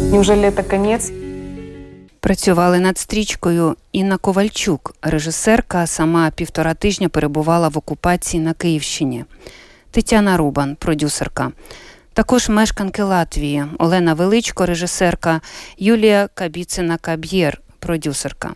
Неужели 0.00 0.52
це 0.56 0.62
конець? 0.62 1.12
Працювали 2.20 2.80
над 2.80 2.98
стрічкою 2.98 3.76
Інна 3.92 4.16
Ковальчук, 4.16 4.94
режисерка, 5.02 5.86
сама 5.86 6.30
півтора 6.30 6.74
тижня 6.74 7.08
перебувала 7.08 7.68
в 7.68 7.78
окупації 7.78 8.42
на 8.42 8.52
Київщині. 8.52 9.24
Тетяна 9.90 10.36
Рубан, 10.36 10.76
продюсерка. 10.76 11.52
Також 12.12 12.48
мешканки 12.48 13.02
Латвії 13.02 13.64
Олена 13.78 14.14
Величко, 14.14 14.66
режисерка, 14.66 15.40
Юлія 15.78 16.28
Кабіцина 16.34 16.96
Каб'єр, 16.96 17.60
продюсерка. 17.78 18.54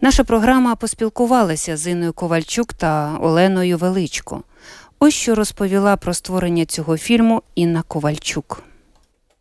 Наша 0.00 0.24
програма 0.24 0.74
поспілкувалася 0.74 1.76
з 1.76 1.86
Інною 1.86 2.12
Ковальчук 2.12 2.72
та 2.72 3.18
Оленою 3.20 3.78
Величко. 3.78 4.42
Ось 4.98 5.14
що 5.14 5.34
розповіла 5.34 5.96
про 5.96 6.14
створення 6.14 6.64
цього 6.64 6.96
фільму 6.96 7.42
Інна 7.54 7.82
Ковальчук. 7.88 8.62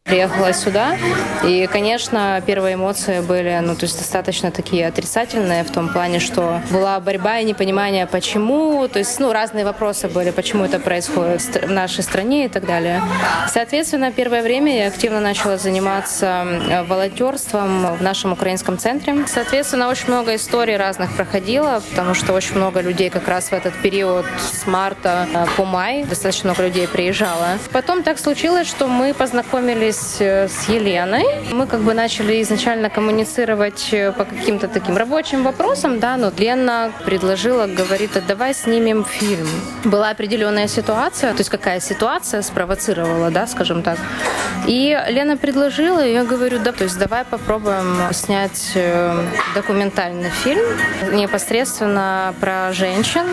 Приехала 0.05 0.53
сюда, 0.53 0.97
и, 1.43 1.65
конечно, 1.65 2.39
первые 2.45 2.75
эмоции 2.75 3.21
были, 3.21 3.59
ну, 3.63 3.75
то 3.75 3.85
есть 3.85 3.97
достаточно 3.97 4.51
такие 4.51 4.85
отрицательные 4.85 5.63
в 5.63 5.71
том 5.71 5.89
плане, 5.89 6.19
что 6.19 6.61
была 6.69 6.99
борьба 6.99 7.39
и 7.39 7.43
непонимание, 7.43 8.05
почему, 8.05 8.87
то 8.87 8.99
есть, 8.99 9.19
ну, 9.19 9.33
разные 9.33 9.65
вопросы 9.65 10.07
были, 10.07 10.29
почему 10.29 10.63
это 10.63 10.79
происходит 10.79 11.41
в 11.41 11.71
нашей 11.71 12.03
стране 12.03 12.45
и 12.45 12.49
так 12.49 12.67
далее. 12.67 13.01
Соответственно, 13.51 14.11
первое 14.11 14.43
время 14.43 14.77
я 14.77 14.87
активно 14.89 15.21
начала 15.21 15.57
заниматься 15.57 16.45
волонтерством 16.87 17.95
в 17.95 18.03
нашем 18.03 18.33
украинском 18.33 18.77
центре. 18.77 19.25
Соответственно, 19.25 19.89
очень 19.89 20.09
много 20.09 20.35
историй 20.35 20.77
разных 20.77 21.15
проходило, 21.15 21.81
потому 21.89 22.13
что 22.13 22.33
очень 22.33 22.57
много 22.57 22.79
людей 22.79 23.09
как 23.09 23.27
раз 23.27 23.45
в 23.45 23.53
этот 23.53 23.73
период 23.81 24.27
с 24.37 24.67
марта 24.67 25.27
по 25.57 25.65
май, 25.65 26.03
достаточно 26.03 26.51
много 26.51 26.61
людей 26.61 26.87
приезжало. 26.87 27.57
Потом 27.71 28.03
так 28.03 28.19
случилось, 28.19 28.67
что 28.67 28.87
мы 28.87 29.11
познакомились 29.15 29.94
познакомились 29.95 30.51
с 30.51 30.69
Еленой. 30.69 31.23
Мы 31.51 31.67
как 31.67 31.81
бы 31.81 31.93
начали 31.93 32.41
изначально 32.41 32.89
коммуницировать 32.89 33.93
по 34.17 34.25
каким-то 34.25 34.67
таким 34.67 34.97
рабочим 34.97 35.43
вопросам, 35.43 35.99
да, 35.99 36.17
но 36.17 36.31
Лена 36.37 36.91
предложила, 37.05 37.67
говорит, 37.67 38.17
а 38.17 38.21
давай 38.21 38.53
снимем 38.53 39.05
фильм. 39.05 39.47
Была 39.83 40.09
определенная 40.09 40.67
ситуация, 40.67 41.31
то 41.31 41.39
есть 41.39 41.49
какая 41.49 41.79
ситуация 41.79 42.41
спровоцировала, 42.41 43.31
да, 43.31 43.47
скажем 43.47 43.83
так. 43.83 43.97
И 44.67 44.97
Лена 45.09 45.37
предложила, 45.37 46.05
и 46.05 46.13
я 46.13 46.23
говорю, 46.23 46.59
да, 46.59 46.71
то 46.71 46.83
есть 46.83 46.97
давай 46.97 47.23
попробуем 47.23 48.13
снять 48.13 48.77
документальный 49.53 50.29
фильм 50.29 50.65
непосредственно 51.13 52.33
про 52.41 52.73
женщин, 52.73 53.25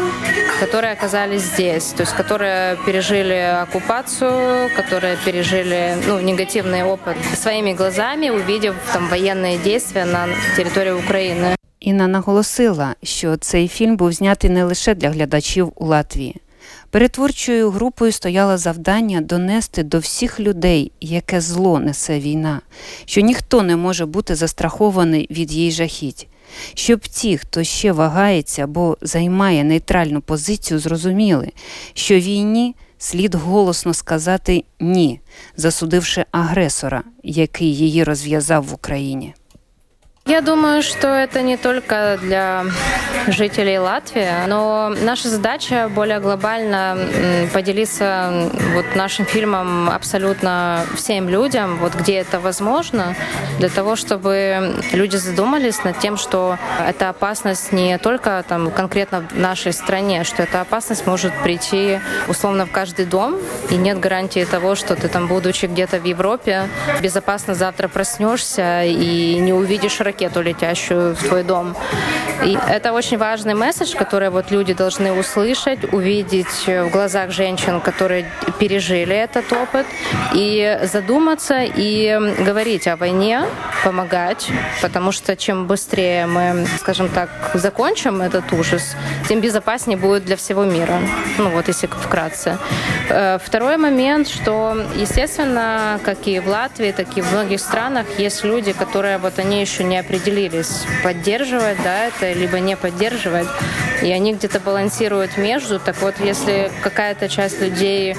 которые 0.61 0.93
оказались 0.93 1.43
здесь, 1.43 1.93
то 1.97 2.03
есть 2.03 2.15
которые 2.15 2.77
пережили 2.87 3.63
оккупацию, 3.63 4.71
которые 4.77 5.17
пережили 5.25 5.95
ну, 6.07 6.21
негатив 6.21 6.52
негативный 6.53 6.85
опыт 6.85 7.17
своими 7.37 7.73
глазами, 7.73 8.31
увидев 8.31 8.75
там 8.93 9.09
воєнні 9.09 9.59
дії 9.65 9.81
на 9.95 10.29
території 10.57 10.93
України. 10.93 11.57
Інна 11.81 12.09
наголосила, 12.09 12.95
що 13.03 13.37
цей 13.37 13.69
фільм 13.69 13.97
був 13.97 14.13
знятий 14.13 14.51
не 14.51 14.65
лише 14.65 14.95
для 14.95 15.11
глядачів 15.11 15.73
у 15.75 15.87
Латвії. 15.87 16.37
Перед 16.91 17.13
творчою 17.13 17.71
групою 17.71 18.13
стояло 18.13 18.59
завдання 18.59 19.21
донести 19.21 19.83
до 19.83 19.99
всіх 19.99 20.41
людей, 20.41 20.93
яке 21.01 21.41
зло 21.41 21.79
несе 21.79 22.21
війна, 22.21 22.61
що 23.05 23.21
ніхто 23.21 23.63
не 23.63 23.77
може 23.77 24.07
бути 24.07 24.35
застрахований 24.35 25.27
від 25.31 25.53
її 25.53 25.71
жахіть, 25.71 26.29
щоб 26.75 27.01
ті, 27.01 27.39
хто 27.39 27.65
ще 27.65 27.93
вагається 27.93 28.65
або 28.65 28.97
займає 29.03 29.65
нейтральну 29.65 30.21
позицію, 30.21 30.81
зрозуміли, 30.81 31.53
що 31.95 32.15
війні 32.15 32.75
слід 33.03 33.35
голосно 33.35 33.95
сказати 33.95 34.65
ні, 34.81 35.21
засудивши 35.57 36.25
агресора, 36.31 37.03
який 37.23 37.77
її 37.77 38.05
розв'язав 38.05 38.65
в 38.65 38.75
Україні. 38.75 39.35
Я 40.27 40.41
думаю, 40.41 40.83
что 40.83 41.09
это 41.09 41.43
не 41.43 41.57
только 41.57 42.17
для 42.23 42.65
жителей 43.27 43.79
Латвии, 43.79 44.47
но 44.47 44.95
наша 45.03 45.29
задача 45.29 45.91
более 45.93 46.21
глобально 46.21 46.97
поделиться 47.53 48.51
вот 48.73 48.85
нашим 48.95 49.27
фильмом 49.27 49.91
абсолютно 49.91 50.87
всем 50.97 51.29
людям, 51.29 51.77
вот 51.79 51.95
где 51.95 52.19
это 52.19 52.39
возможно, 52.39 53.17
для 53.59 53.69
того, 53.69 53.97
чтобы 53.97 54.77
люди 54.93 55.17
задумались 55.17 55.83
над 55.83 55.99
тем, 55.99 56.17
что 56.17 56.57
эта 56.87 57.09
опасность 57.09 57.73
не 57.73 57.99
только 57.99 58.45
там 58.49 58.71
конкретно 58.71 59.27
в 59.29 59.39
нашей 59.39 59.73
стране, 59.73 60.23
что 60.23 60.45
эта 60.45 60.61
опасность 60.61 61.05
может 61.07 61.33
прийти 61.43 61.99
условно 62.29 62.67
в 62.67 62.71
каждый 62.71 63.07
дом, 63.07 63.39
и 63.71 63.75
нет 63.75 63.99
гарантии 63.99 64.45
того, 64.45 64.77
что 64.77 64.95
ты 64.95 65.09
там, 65.09 65.27
будучи 65.27 65.67
где-то 65.67 65.99
в 65.99 66.05
Европе, 66.05 66.69
безопасно 67.03 67.55
завтра 67.55 67.89
проснешься 67.89 68.85
и 68.85 69.39
не 69.41 69.53
увидишь 69.53 70.01
ракету, 70.13 70.43
летящую 70.43 71.15
в 71.15 71.29
твой 71.29 71.43
дом. 71.43 71.75
И 72.45 72.59
это 72.69 72.93
очень 72.93 73.19
важный 73.19 73.55
месседж, 73.55 73.97
который 73.97 74.31
вот 74.31 74.51
люди 74.51 74.75
должны 74.75 75.13
услышать, 75.13 75.93
увидеть 75.93 76.67
в 76.67 76.91
глазах 76.91 77.31
женщин, 77.31 77.81
которые 77.81 78.27
пережили 78.59 79.15
этот 79.15 79.53
опыт, 79.53 79.87
и 80.35 80.79
задуматься 80.83 81.63
и 81.63 82.19
говорить 82.45 82.89
о 82.89 82.97
войне, 82.97 83.45
помогать, 83.85 84.49
потому 84.83 85.13
что 85.13 85.37
чем 85.37 85.67
быстрее 85.67 86.27
мы, 86.27 86.67
скажем 86.79 87.09
так, 87.09 87.29
закончим 87.55 88.23
этот 88.23 88.53
ужас, 88.53 88.97
тем 89.29 89.41
безопаснее 89.41 89.97
будет 89.97 90.25
для 90.25 90.37
всего 90.37 90.65
мира. 90.65 90.99
Ну 91.39 91.51
вот, 91.51 91.69
если 91.69 91.87
вкратце. 91.87 92.59
Э, 93.09 93.39
второй 93.43 93.77
момент, 93.77 94.29
что, 94.29 94.77
естественно, 94.97 96.01
как 96.05 96.27
и 96.27 96.41
в 96.41 96.49
Латвии, 96.49 96.93
так 96.93 97.17
и 97.17 97.21
в 97.21 97.33
многих 97.33 97.61
странах 97.61 98.07
есть 98.19 98.45
люди, 98.45 98.73
которые 98.73 99.19
вот 99.19 99.39
они 99.39 99.61
еще 99.61 99.85
не 99.85 100.02
определились, 100.03 100.85
поддерживать 101.03 101.83
да, 101.83 102.07
это, 102.07 102.33
либо 102.33 102.61
не 102.61 102.77
поддерживать. 102.77 103.49
И 104.03 104.11
они 104.11 104.35
где-то 104.35 104.59
балансируют 104.61 105.37
между. 105.37 105.79
Так 105.79 106.03
вот, 106.03 106.15
если 106.19 106.71
какая-то 106.83 107.29
часть 107.29 107.61
людей 107.61 108.17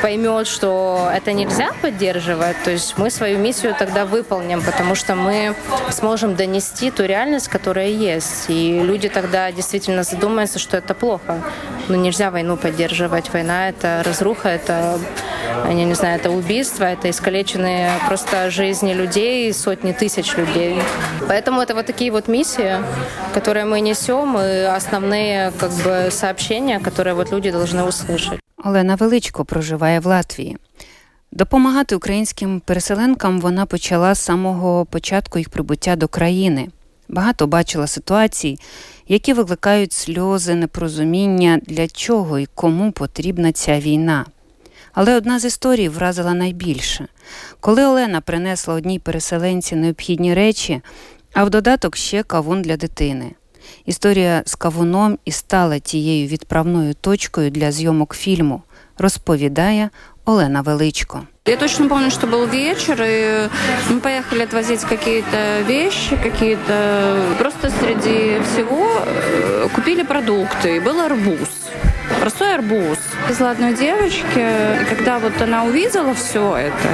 поймет, 0.00 0.46
что 0.46 1.10
это 1.12 1.32
нельзя 1.32 1.70
поддерживать, 1.82 2.56
то 2.62 2.70
есть 2.70 2.96
мы 2.98 3.10
свою 3.10 3.38
миссию 3.38 3.74
тогда 3.76 4.04
выполним, 4.04 4.62
потому 4.62 4.94
что 4.94 5.16
мы 5.16 5.54
сможем 5.90 6.36
донести 6.36 6.90
ту 6.90 7.04
реальность, 7.04 7.48
которая 7.48 7.88
есть. 7.88 8.44
И 8.48 8.80
люди 8.80 9.08
тогда 9.08 9.50
действительно 9.50 10.04
задумаются, 10.04 10.58
что 10.58 10.76
это 10.76 10.94
плохо. 10.94 11.42
Ну, 11.88 11.96
нельзя 11.96 12.30
войну 12.30 12.56
поддерживать. 12.56 13.32
Война— 13.32 13.68
это 13.70 14.02
разруха, 14.04 14.48
это, 14.48 15.00
я 15.66 15.72
не 15.72 15.94
знаю, 15.94 16.16
это 16.16 16.30
убийство, 16.30 16.84
это 16.84 17.10
искалеченные 17.10 17.90
просто 18.06 18.50
жизни 18.50 18.92
людей, 18.92 19.52
сотни 19.52 19.92
тысяч 19.92 20.36
людей. 20.36 20.78
Поэтому 21.27 21.61
это 21.61 21.75
вот 21.75 21.85
такие 21.85 22.11
вот 22.11 22.27
миссии, 22.27 22.77
которые 23.33 23.65
мы 23.65 23.81
несем, 23.81 24.37
и 24.37 24.63
основные 24.77 25.51
как 25.59 25.71
бы 25.83 26.09
сообщения, 26.11 26.79
которые 26.79 27.13
вот 27.13 27.31
люди 27.31 27.51
должны 27.51 27.83
услышать. 27.83 28.39
Олена 28.63 28.95
Величко 28.95 29.45
проживає 29.45 29.99
в 29.99 30.05
Латвії. 30.05 30.57
Допомагати 31.31 31.95
українським 31.95 32.59
переселенкам 32.59 33.39
вона 33.41 33.65
почала 33.65 34.15
з 34.15 34.19
самого 34.19 34.85
початку 34.85 35.39
їх 35.39 35.49
прибуття 35.49 35.95
до 35.95 36.07
країни. 36.07 36.67
Багато 37.09 37.47
бачила 37.47 37.87
ситуацій, 37.87 38.59
які 39.07 39.33
викликають 39.33 39.93
сльози, 39.93 40.55
непорозуміння, 40.55 41.59
для 41.67 41.87
чого 41.87 42.39
і 42.39 42.45
кому 42.45 42.91
потрібна 42.91 43.51
ця 43.51 43.79
війна. 43.79 44.25
Але 44.93 45.15
одна 45.15 45.39
з 45.39 45.45
історій 45.45 45.89
вразила 45.89 46.33
найбільше. 46.33 47.07
Коли 47.59 47.85
Олена 47.85 48.21
принесла 48.21 48.73
одній 48.73 48.99
переселенці 48.99 49.75
необхідні 49.75 50.33
речі, 50.33 50.81
а 51.33 51.43
в 51.43 51.49
додаток 51.49 51.95
ще 51.95 52.23
кавун 52.23 52.61
для 52.61 52.77
дитини. 52.77 53.31
Історія 53.85 54.43
з 54.45 54.55
кавуном 54.55 55.17
і 55.25 55.31
стала 55.31 55.79
тією 55.79 56.27
відправною 56.27 56.93
точкою 56.93 57.51
для 57.51 57.71
зйомок 57.71 58.15
фільму, 58.15 58.61
розповідає 58.97 59.89
Олена 60.25 60.61
Величко. 60.61 61.21
Я 61.45 61.57
точно 61.57 61.89
помню, 61.89 62.11
что 62.11 62.27
был 62.27 62.45
вечер, 62.45 63.01
и 63.01 63.49
мы 63.89 63.99
поехали 64.01 64.43
отвозить 64.43 64.83
какие-то 64.83 65.63
вещи, 65.67 66.15
какие-то... 66.15 67.35
Просто 67.39 67.71
среди 67.71 68.39
всего 68.43 69.01
э, 69.05 69.67
купили 69.73 70.03
продукты, 70.03 70.75
и 70.75 70.79
был 70.79 70.99
арбуз. 70.99 71.49
Простой 72.19 72.53
арбуз. 72.53 72.99
Везла 73.27 73.49
одной 73.51 73.73
девочке, 73.73 74.77
и 74.81 74.85
когда 74.85 75.17
вот 75.17 75.41
она 75.41 75.63
увидела 75.63 76.13
все 76.13 76.55
это, 76.55 76.89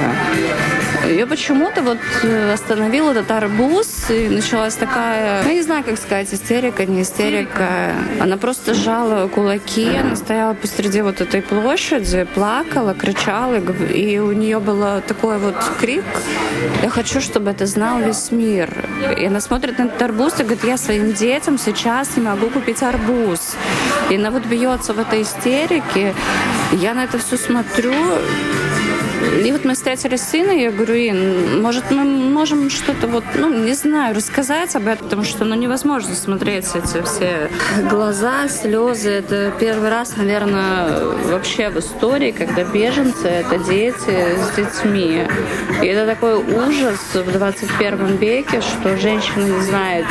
ее 1.07 1.25
почему-то 1.25 1.81
вот 1.81 1.99
э, 2.23 2.53
остановил 2.53 3.09
этот 3.09 3.29
арбуз, 3.31 4.09
и 4.09 4.29
началась 4.29 4.75
такая, 4.75 5.43
я 5.43 5.53
не 5.53 5.61
знаю, 5.61 5.83
как 5.83 5.97
сказать, 5.97 6.33
истерика, 6.33 6.85
не 6.85 7.01
истерика. 7.01 7.93
Она 8.19 8.37
просто 8.37 8.73
сжала 8.73 9.27
кулаки, 9.27 9.95
она 9.95 10.15
стояла 10.15 10.53
посреди 10.53 11.01
вот 11.01 11.21
этой 11.21 11.41
площади, 11.41 12.27
плакала, 12.33 12.93
кричала, 12.93 13.55
и 13.55 14.19
у 14.19 14.31
нее 14.31 14.59
был 14.59 15.01
такой 15.07 15.37
вот 15.37 15.55
крик, 15.79 16.05
я 16.83 16.89
хочу, 16.89 17.21
чтобы 17.21 17.51
это 17.51 17.65
знал 17.65 17.99
весь 17.99 18.31
мир. 18.31 18.69
И 19.17 19.25
она 19.25 19.39
смотрит 19.39 19.77
на 19.79 19.83
этот 19.83 20.01
арбуз 20.01 20.39
и 20.39 20.43
говорит, 20.43 20.63
я 20.63 20.77
своим 20.77 21.13
детям 21.13 21.57
сейчас 21.57 22.17
не 22.17 22.23
могу 22.23 22.49
купить 22.49 22.81
арбуз. 22.83 23.55
И 24.09 24.15
она 24.15 24.31
вот 24.31 24.45
бьется 24.45 24.93
в 24.93 24.99
этой 24.99 25.21
истерике. 25.23 26.13
Я 26.71 26.93
на 26.93 27.03
это 27.03 27.17
все 27.17 27.37
смотрю, 27.37 27.93
и 29.45 29.51
вот 29.51 29.65
мы 29.65 29.73
встретили 29.73 30.15
сына, 30.15 30.51
и 30.51 30.61
я 30.63 30.71
говорю, 30.71 30.95
Ин, 30.95 31.61
может, 31.61 31.91
мы 31.91 32.03
можем 32.03 32.69
что-то 32.69 33.07
вот, 33.07 33.23
ну, 33.35 33.49
не 33.49 33.73
знаю, 33.73 34.15
рассказать 34.15 34.75
об 34.75 34.87
этом, 34.87 35.05
потому 35.05 35.23
что, 35.23 35.45
ну, 35.45 35.55
невозможно 35.55 36.15
смотреть 36.15 36.67
эти 36.73 37.03
все 37.03 37.49
глаза, 37.89 38.47
слезы. 38.47 39.09
Это 39.09 39.53
первый 39.59 39.89
раз, 39.89 40.17
наверное, 40.17 40.99
вообще 41.31 41.69
в 41.69 41.79
истории, 41.79 42.31
когда 42.31 42.63
беженцы— 42.63 43.27
это 43.29 43.57
дети 43.57 43.95
с 43.95 44.55
детьми. 44.55 45.27
И 45.81 45.85
это 45.85 46.05
такой 46.05 46.35
ужас 46.35 46.99
в 47.13 47.31
21 47.31 48.17
веке, 48.17 48.61
что 48.61 48.97
женщина 48.97 49.45
не 49.45 49.61
знает, 49.61 50.05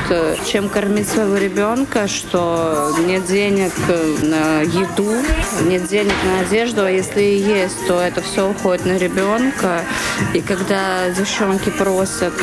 чем 0.46 0.68
кормить 0.68 1.09
своего 1.09 1.37
ребенка, 1.37 2.09
что 2.09 2.92
нет 3.07 3.27
денег 3.27 3.73
на 4.23 4.61
еду, 4.62 5.12
нет 5.62 5.87
денег 5.87 6.14
на 6.25 6.40
одежду, 6.40 6.85
а 6.85 6.90
если 6.90 7.23
и 7.23 7.38
есть, 7.38 7.87
то 7.87 8.01
это 8.01 8.20
все 8.20 8.49
уходит 8.49 8.87
на 8.87 9.00
ребенка. 9.01 9.83
И 10.35 10.41
когда 10.41 11.11
девчонки 11.11 11.71
просят, 11.71 12.35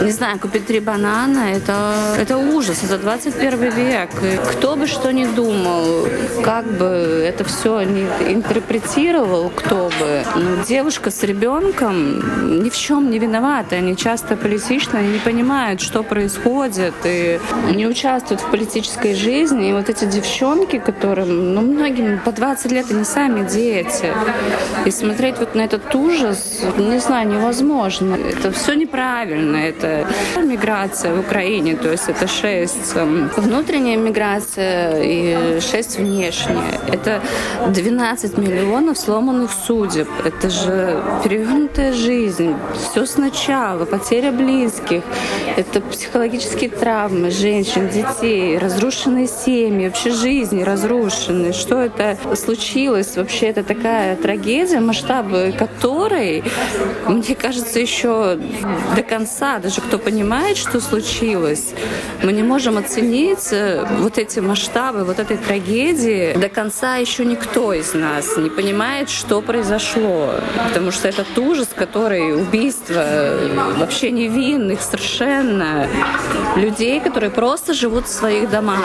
не 0.00 0.10
знаю, 0.10 0.38
купить 0.38 0.66
три 0.66 0.80
банана, 0.80 1.52
это, 1.52 1.94
это 2.18 2.36
ужас, 2.36 2.82
это 2.84 2.98
21 2.98 3.70
век. 3.70 4.10
И 4.22 4.38
кто 4.52 4.76
бы 4.76 4.86
что 4.86 5.12
ни 5.12 5.24
думал, 5.24 6.06
как 6.44 6.66
бы 6.66 7.24
это 7.26 7.44
все 7.44 7.82
не 7.82 8.06
интерпретировал, 8.32 9.50
кто 9.50 9.90
бы. 9.98 10.22
Но 10.36 10.64
девушка 10.64 11.10
с 11.10 11.22
ребенком 11.22 12.62
ни 12.62 12.70
в 12.70 12.76
чем 12.76 13.10
не 13.10 13.18
виновата. 13.18 13.76
Они 13.76 13.96
часто 13.96 14.36
политично 14.36 14.98
не 14.98 15.18
понимают, 15.18 15.80
что 15.80 16.02
происходит, 16.02 16.94
и 17.04 17.40
не 17.74 17.86
участвуют 17.86 18.42
в 18.42 18.50
политической 18.50 19.14
жизни. 19.14 19.70
И 19.70 19.72
вот 19.72 19.88
эти 19.88 20.04
девчонки, 20.04 20.78
которым, 20.78 21.54
ну, 21.54 21.62
многим 21.62 22.18
по 22.18 22.32
20 22.32 22.72
лет, 22.72 22.86
они 22.90 23.04
сами 23.04 23.48
дети. 23.48 24.12
И 24.84 24.90
смотреть 24.90 25.38
вот 25.38 25.54
на 25.54 25.62
этот 25.62 25.88
ужас, 26.02 26.60
не 26.78 26.98
знаю, 26.98 27.28
невозможно. 27.28 28.14
Это 28.14 28.50
все 28.50 28.74
неправильно. 28.74 29.56
Это 29.56 30.06
миграция 30.36 31.14
в 31.14 31.20
Украине, 31.20 31.76
то 31.76 31.90
есть 31.90 32.08
это 32.08 32.26
шесть 32.26 32.96
эм, 32.96 33.30
внутренняя 33.36 33.96
миграция 33.96 35.02
и 35.02 35.60
шесть 35.60 35.98
внешняя. 35.98 36.80
Это 36.88 37.20
12 37.68 38.38
миллионов 38.38 38.98
сломанных 38.98 39.50
судеб. 39.66 40.08
Это 40.24 40.50
же 40.50 41.02
перевернутая 41.24 41.92
жизнь. 41.92 42.54
Все 42.74 43.06
сначала, 43.06 43.84
потеря 43.84 44.32
близких. 44.32 45.02
Это 45.56 45.80
психологические 45.80 46.70
травмы 46.70 47.30
женщин, 47.30 47.88
детей, 47.88 48.58
разрушенные 48.58 49.28
семьи, 49.28 49.86
вообще 49.86 50.10
жизни 50.10 50.62
разрушены. 50.62 51.52
Что 51.52 51.82
это 51.82 52.18
случилось? 52.34 53.16
Вообще 53.16 53.46
это 53.46 53.62
такая 53.62 54.16
трагедия, 54.16 54.80
масштабы 54.80 55.54
которой, 55.58 55.91
мне 55.92 57.34
кажется, 57.34 57.78
еще 57.78 58.38
до 58.96 59.02
конца, 59.02 59.58
даже 59.58 59.80
кто 59.80 59.98
понимает, 59.98 60.56
что 60.56 60.80
случилось, 60.80 61.74
мы 62.22 62.32
не 62.32 62.42
можем 62.42 62.78
оценить 62.78 63.48
э, 63.52 63.84
вот 63.98 64.18
эти 64.18 64.40
масштабы, 64.40 65.04
вот 65.04 65.18
этой 65.18 65.36
трагедии. 65.36 66.34
До 66.34 66.48
конца 66.48 66.96
еще 66.96 67.24
никто 67.24 67.72
из 67.72 67.94
нас 67.94 68.36
не 68.36 68.50
понимает, 68.50 69.10
что 69.10 69.40
произошло. 69.40 70.34
Потому 70.68 70.90
что 70.90 71.08
этот 71.08 71.36
ужас, 71.38 71.68
который 71.74 72.34
убийство 72.34 72.94
э, 72.96 73.74
вообще 73.78 74.10
невинных 74.10 74.82
совершенно 74.82 75.88
людей, 76.56 77.00
которые 77.00 77.30
просто 77.30 77.74
живут 77.74 78.06
в 78.06 78.12
своих 78.12 78.50
домах, 78.50 78.80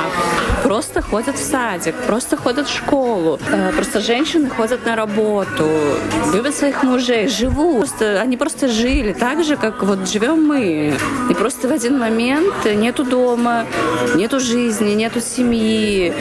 просто 0.63 1.02
ходят 1.02 1.38
в 1.38 1.43
садик, 1.43 1.96
просто 2.08 2.38
ходят 2.38 2.67
в 2.67 2.76
школу, 2.76 3.39
э, 3.52 3.72
просто 3.74 4.00
женщины 4.00 4.50
ходят 4.50 4.86
на 4.86 4.96
работу, 4.96 5.70
любят 6.34 6.56
своих 6.56 6.84
мужей, 6.84 6.96
живут. 6.99 7.77
Просто, 7.77 8.21
они 8.21 8.38
просто 8.38 8.67
жили 8.67 9.13
так 9.13 9.43
же, 9.43 9.55
как 9.57 9.83
вот 9.83 10.07
живем 10.07 10.45
мы. 10.45 10.93
И 11.29 11.33
просто 11.33 11.67
в 11.67 11.71
один 11.71 11.97
момент 11.97 12.53
нету 12.65 13.03
дома, 13.03 13.65
нету 14.15 14.39
жизни, 14.39 14.91
нету 14.91 15.21
семьи, 15.21 16.13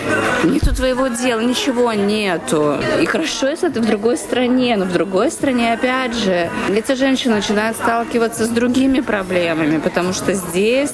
нету 0.44 0.74
твоего 0.74 1.08
дела, 1.08 1.40
ничего 1.40 1.92
нету. 1.92 2.76
И 3.00 3.06
хорошо, 3.06 3.48
если 3.48 3.68
ты 3.68 3.80
в 3.80 3.86
другой 3.86 4.16
стране, 4.16 4.76
но 4.76 4.84
в 4.84 4.92
другой 4.92 5.30
стране, 5.30 5.72
опять 5.72 6.14
же, 6.14 6.50
эти 6.68 6.92
женщины 6.92 7.36
начинают 7.36 7.76
сталкиваться 7.76 8.44
с 8.44 8.48
другими 8.48 9.00
проблемами, 9.00 9.78
потому 9.78 10.12
что 10.12 10.32
здесь 10.32 10.92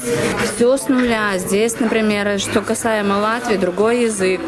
все 0.55 0.77
с 0.77 0.89
нуля. 0.89 1.39
Здесь, 1.39 1.79
например, 1.81 2.39
что 2.39 2.61
касаемо 2.61 3.15
Латвии, 3.15 3.57
другой 3.57 4.03
язык. 4.03 4.41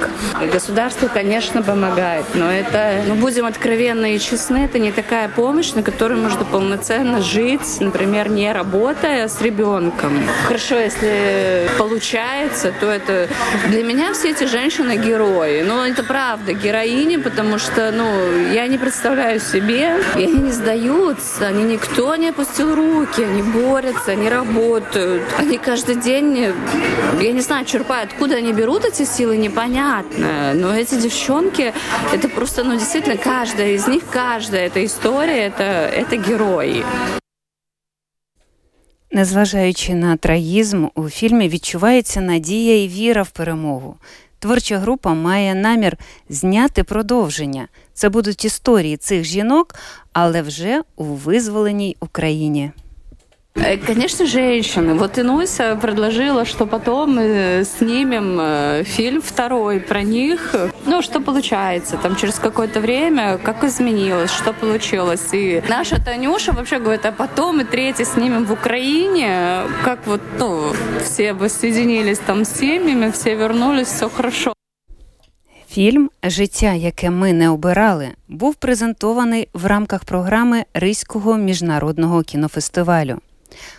Государство, 0.53 1.09
конечно, 1.09 1.63
помогает, 1.63 2.25
но 2.35 2.51
это, 2.51 3.03
ну, 3.07 3.15
будем 3.15 3.47
откровенны 3.47 4.17
и 4.17 4.21
честны, 4.21 4.65
это 4.65 4.79
не 4.79 4.93
такая 4.93 5.24
помощь, 5.29 5.73
на 5.73 5.83
которую 5.83 6.21
можно 6.21 6.45
полноценно 6.45 7.21
жить, 7.21 7.81
например, 7.81 8.29
не 8.29 8.53
работая 8.53 9.29
с 9.29 9.41
ребенком. 9.41 10.23
Хорошо, 10.47 10.79
если 10.79 11.69
получается, 11.79 12.73
то 12.81 12.87
это 12.87 13.29
для 13.69 13.83
меня 13.83 14.13
все 14.13 14.31
эти 14.31 14.45
женщины 14.45 14.97
герои. 14.97 15.63
Но 15.63 15.87
это 15.87 16.03
правда, 16.03 16.53
героини, 16.53 17.17
потому 17.17 17.59
что, 17.59 17.91
ну, 17.93 18.51
я 18.53 18.67
не 18.67 18.79
представляю 18.79 19.41
себе, 19.41 19.97
и 20.17 20.25
они 20.25 20.41
не 20.41 20.53
сдаются, 20.53 21.47
они 21.47 21.65
никто 21.65 22.17
не 22.17 22.29
опустил 22.29 22.75
руки, 22.75 23.23
они 23.23 23.43
борются, 23.43 24.13
они 24.13 24.29
работают, 24.29 25.23
они 25.39 25.59
каждый 25.59 25.97
день, 25.97 26.53
я 27.21 27.33
не 27.33 27.41
знаю, 27.41 27.65
черпают, 27.65 28.13
откуда 28.13 28.37
они 28.37 28.53
берут 28.53 28.85
эти 28.85 29.05
силы, 29.05 29.37
непонятно. 29.37 30.53
Но 30.55 30.75
эти 30.75 30.95
девчонки, 30.95 31.73
это 32.13 32.29
просто, 32.29 32.65
ну, 32.65 32.75
действительно, 32.75 33.17
каждая 33.17 33.73
из 33.73 33.87
них, 33.87 34.03
каждая 34.11 34.67
эта 34.67 34.85
история, 34.85 35.04
это, 35.13 35.63
это 35.63 36.17
герой. 36.17 36.85
Незважаючи 39.11 39.95
на 39.95 40.17
трагізм, 40.17 40.87
у 40.95 41.09
фільмі 41.09 41.49
відчувається 41.49 42.21
надія 42.21 42.85
і 42.85 42.89
віра 42.89 43.23
в 43.23 43.31
перемогу. 43.31 43.97
Творча 44.39 44.79
група 44.79 45.15
має 45.15 45.55
намір 45.55 45.97
зняти 46.29 46.85
продовження. 46.85 47.69
Це 47.93 48.09
будуть 48.09 48.45
історії 48.45 48.97
цих 48.97 49.25
жінок, 49.25 49.75
але 50.13 50.43
вже 50.43 50.83
у 50.97 51.05
визволеній 51.05 51.97
Україні. 52.01 52.71
Э, 53.56 53.78
конечно, 53.78 54.26
женщины. 54.26 54.94
Вот 54.94 55.20
Инуся 55.20 55.76
предложила, 55.76 56.46
что 56.46 56.66
потом 56.66 57.16
мы 57.16 57.66
снимем 57.66 58.38
э, 58.40 58.84
фильм 58.84 59.22
второй 59.22 59.80
про 59.80 60.02
них. 60.04 60.56
Ну, 60.86 61.02
что 61.02 61.20
получается, 61.20 61.98
там 61.98 62.16
через 62.16 62.40
какое-то 62.40 62.80
время, 62.80 63.38
как 63.38 63.64
изменилось, 63.64 64.32
что 64.32 64.54
получилось. 64.54 65.34
И 65.34 65.62
наша 65.70 65.98
Танюша 66.06 66.54
вообще 66.54 66.80
говорит, 66.80 67.06
а 67.06 67.12
потом 67.12 67.62
и 67.62 67.64
третий 67.64 68.06
снимем 68.06 68.46
в 68.46 68.52
Украине, 68.52 69.64
как 69.84 70.08
вот, 70.08 70.22
ну, 70.40 70.74
все 71.04 71.34
воссоединились 71.34 72.20
там 72.20 72.46
с 72.46 72.60
семьями, 72.60 73.12
все 73.12 73.36
вернулись, 73.36 73.88
все 73.88 74.10
хорошо. 74.10 74.54
Фільм 75.70 76.10
Життя, 76.24 76.74
яке 76.74 77.10
ми 77.10 77.34
не 77.34 77.50
обирали, 77.50 78.10
був 78.28 78.56
презентований 78.56 79.48
в 79.54 79.66
рамках 79.66 80.04
програми 80.04 80.64
Ризького 80.74 81.38
міжнародного 81.38 82.24
кінофестивалю. 82.24 83.20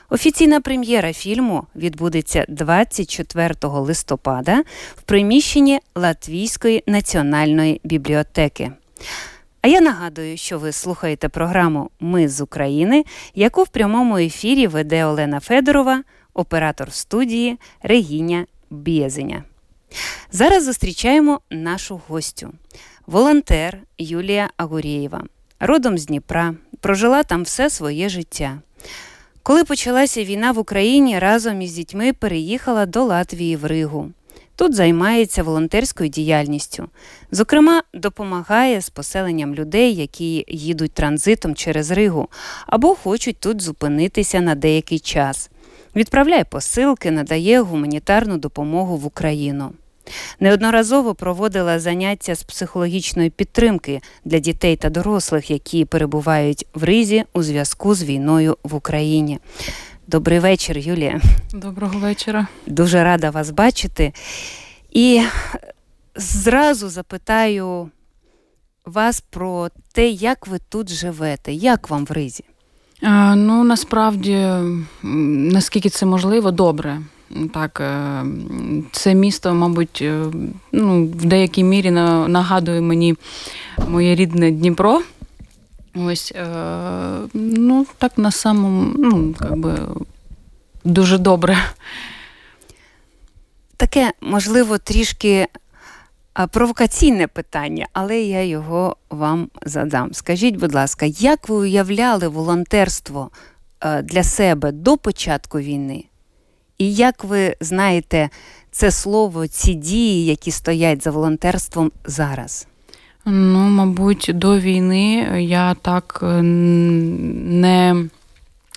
Офіційна 0.09 0.61
прем'єра 0.61 1.13
фільму 1.13 1.67
відбудеться 1.75 2.45
24 2.47 3.53
листопада 3.61 4.63
в 4.95 5.01
приміщенні 5.01 5.79
Латвійської 5.95 6.83
національної 6.88 7.81
бібліотеки. 7.83 8.71
А 9.61 9.67
я 9.67 9.81
нагадую, 9.81 10.38
що 10.38 10.59
ви 10.59 10.71
слухаєте 10.71 11.29
програму 11.29 11.89
Ми 11.99 12.27
з 12.27 12.41
України, 12.41 13.05
яку 13.35 13.63
в 13.63 13.67
прямому 13.67 14.17
ефірі 14.17 14.67
веде 14.67 15.05
Олена 15.05 15.39
Федорова, 15.39 16.03
оператор 16.33 16.93
студії 16.93 17.57
Регіня 17.81 18.45
Бієзеня. 18.69 19.43
Зараз 20.31 20.63
зустрічаємо 20.63 21.39
нашу 21.49 22.01
гостю, 22.07 22.51
волонтер 23.07 23.77
Юлія 23.97 24.49
Агурєєва. 24.57 25.23
родом 25.59 25.97
з 25.97 26.05
Дніпра, 26.05 26.55
прожила 26.79 27.23
там 27.23 27.43
все 27.43 27.69
своє 27.69 28.09
життя. 28.09 28.57
Коли 29.47 29.63
почалася 29.63 30.23
війна 30.23 30.51
в 30.51 30.60
Україні, 30.60 31.19
разом 31.19 31.62
із 31.62 31.73
дітьми 31.73 32.13
переїхала 32.13 32.86
до 32.86 33.03
Латвії 33.03 33.55
в 33.55 33.65
Ригу. 33.65 34.12
Тут 34.55 34.75
займається 34.75 35.43
волонтерською 35.43 36.10
діяльністю. 36.10 36.89
Зокрема, 37.31 37.84
допомагає 37.93 38.81
з 38.81 38.89
поселенням 38.89 39.55
людей, 39.55 39.95
які 39.95 40.45
їдуть 40.47 40.91
транзитом 40.91 41.55
через 41.55 41.91
Ригу 41.91 42.27
або 42.67 42.95
хочуть 42.95 43.38
тут 43.39 43.62
зупинитися 43.62 44.41
на 44.41 44.55
деякий 44.55 44.99
час. 44.99 45.49
Відправляє 45.95 46.43
посилки, 46.43 47.12
надає 47.12 47.62
гуманітарну 47.62 48.38
допомогу 48.38 48.97
в 48.97 49.05
Україну. 49.05 49.71
Неодноразово 50.39 51.15
проводила 51.15 51.79
заняття 51.79 52.35
з 52.35 52.43
психологічної 52.43 53.29
підтримки 53.29 54.01
для 54.25 54.39
дітей 54.39 54.75
та 54.75 54.89
дорослих, 54.89 55.51
які 55.51 55.85
перебувають 55.85 56.65
в 56.73 56.83
ризі 56.83 57.23
у 57.33 57.43
зв'язку 57.43 57.95
з 57.95 58.03
війною 58.03 58.57
в 58.63 58.75
Україні. 58.75 59.39
Добрий 60.07 60.39
вечір, 60.39 60.77
Юлія. 60.77 61.21
Доброго 61.53 61.99
вечора. 61.99 62.47
Дуже 62.67 63.03
рада 63.03 63.29
вас 63.29 63.49
бачити. 63.49 64.13
І 64.91 65.21
зразу 66.15 66.89
запитаю 66.89 67.89
вас 68.85 69.21
про 69.21 69.69
те, 69.93 70.09
як 70.09 70.47
ви 70.47 70.59
тут 70.69 70.89
живете, 70.89 71.53
як 71.53 71.89
вам 71.89 72.05
в 72.05 72.11
ризі? 72.11 72.43
Ну 73.35 73.63
насправді, 73.63 74.47
наскільки 75.03 75.89
це 75.89 76.05
можливо, 76.05 76.51
добре. 76.51 77.01
Так, 77.53 77.79
е, 77.81 78.25
це 78.91 79.13
місто, 79.13 79.53
мабуть, 79.53 79.99
е, 80.01 80.25
ну, 80.71 81.05
в 81.05 81.25
деякій 81.25 81.63
мірі 81.63 81.91
нагадує 81.91 82.81
мені 82.81 83.15
моє 83.88 84.15
рідне 84.15 84.51
Дніпро. 84.51 85.01
Ось, 85.95 86.33
е, 86.35 86.45
ну, 87.33 87.85
так 87.97 88.17
на 88.17 88.31
самому, 88.31 88.93
ну, 88.97 89.35
як 89.41 89.57
би, 89.57 89.79
дуже 90.83 91.17
добре. 91.17 91.57
Таке, 93.77 94.11
можливо, 94.21 94.77
трішки 94.77 95.47
провокаційне 96.51 97.27
питання, 97.27 97.88
але 97.93 98.19
я 98.21 98.43
його 98.43 98.95
вам 99.09 99.49
задам. 99.65 100.13
Скажіть, 100.13 100.55
будь 100.55 100.73
ласка, 100.75 101.05
як 101.05 101.49
ви 101.49 101.55
уявляли 101.55 102.27
волонтерство 102.27 103.29
для 104.03 104.23
себе 104.23 104.71
до 104.71 104.97
початку 104.97 105.59
війни? 105.59 106.05
І 106.77 106.93
як 106.93 107.23
ви 107.23 107.55
знаєте 107.59 108.29
це 108.71 108.91
слово, 108.91 109.47
ці 109.47 109.73
дії, 109.73 110.25
які 110.25 110.51
стоять 110.51 111.03
за 111.03 111.11
волонтерством 111.11 111.91
зараз? 112.05 112.67
Ну, 113.25 113.59
мабуть, 113.59 114.31
до 114.33 114.59
війни 114.59 115.27
я 115.41 115.73
так 115.73 116.19
не 116.23 118.05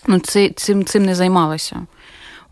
ну, 0.07 0.19
цим, 0.57 0.85
цим 0.85 1.03
не 1.03 1.15
займалася. 1.15 1.87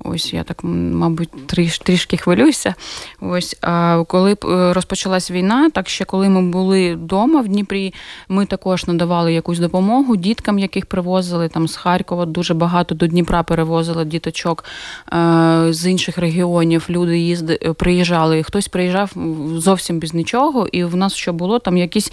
Ось 0.04 0.32
я 0.32 0.42
так, 0.42 0.60
мабуть, 0.64 1.46
тріш, 1.46 1.78
трішки 1.78 2.16
хвилююся. 2.16 2.74
Ось 3.20 3.56
а 3.60 4.04
коли 4.08 4.32
е, 4.32 4.72
розпочалась 4.72 5.30
війна, 5.30 5.70
так 5.70 5.88
ще 5.88 6.04
коли 6.04 6.28
ми 6.28 6.42
були 6.42 6.94
вдома 6.94 7.40
в 7.40 7.48
Дніпрі, 7.48 7.94
ми 8.28 8.46
також 8.46 8.86
надавали 8.86 9.32
якусь 9.32 9.58
допомогу 9.58 10.16
діткам, 10.16 10.58
яких 10.58 10.86
привозили 10.86 11.48
там 11.48 11.68
з 11.68 11.76
Харкова. 11.76 12.26
Дуже 12.26 12.54
багато 12.54 12.94
до 12.94 13.06
Дніпра 13.06 13.42
перевозили 13.42 14.04
діточок 14.04 14.64
е, 15.12 15.66
з 15.70 15.90
інших 15.90 16.18
регіонів. 16.18 16.86
Люди 16.90 17.18
їзди 17.18 17.58
е, 17.62 17.72
приїжджали. 17.72 18.42
Хтось 18.42 18.68
приїжджав 18.68 19.12
зовсім 19.56 19.98
без 19.98 20.14
нічого, 20.14 20.68
і 20.72 20.84
в 20.84 20.96
нас 20.96 21.14
що 21.14 21.32
було 21.32 21.58
там 21.58 21.76
якийсь 21.76 22.12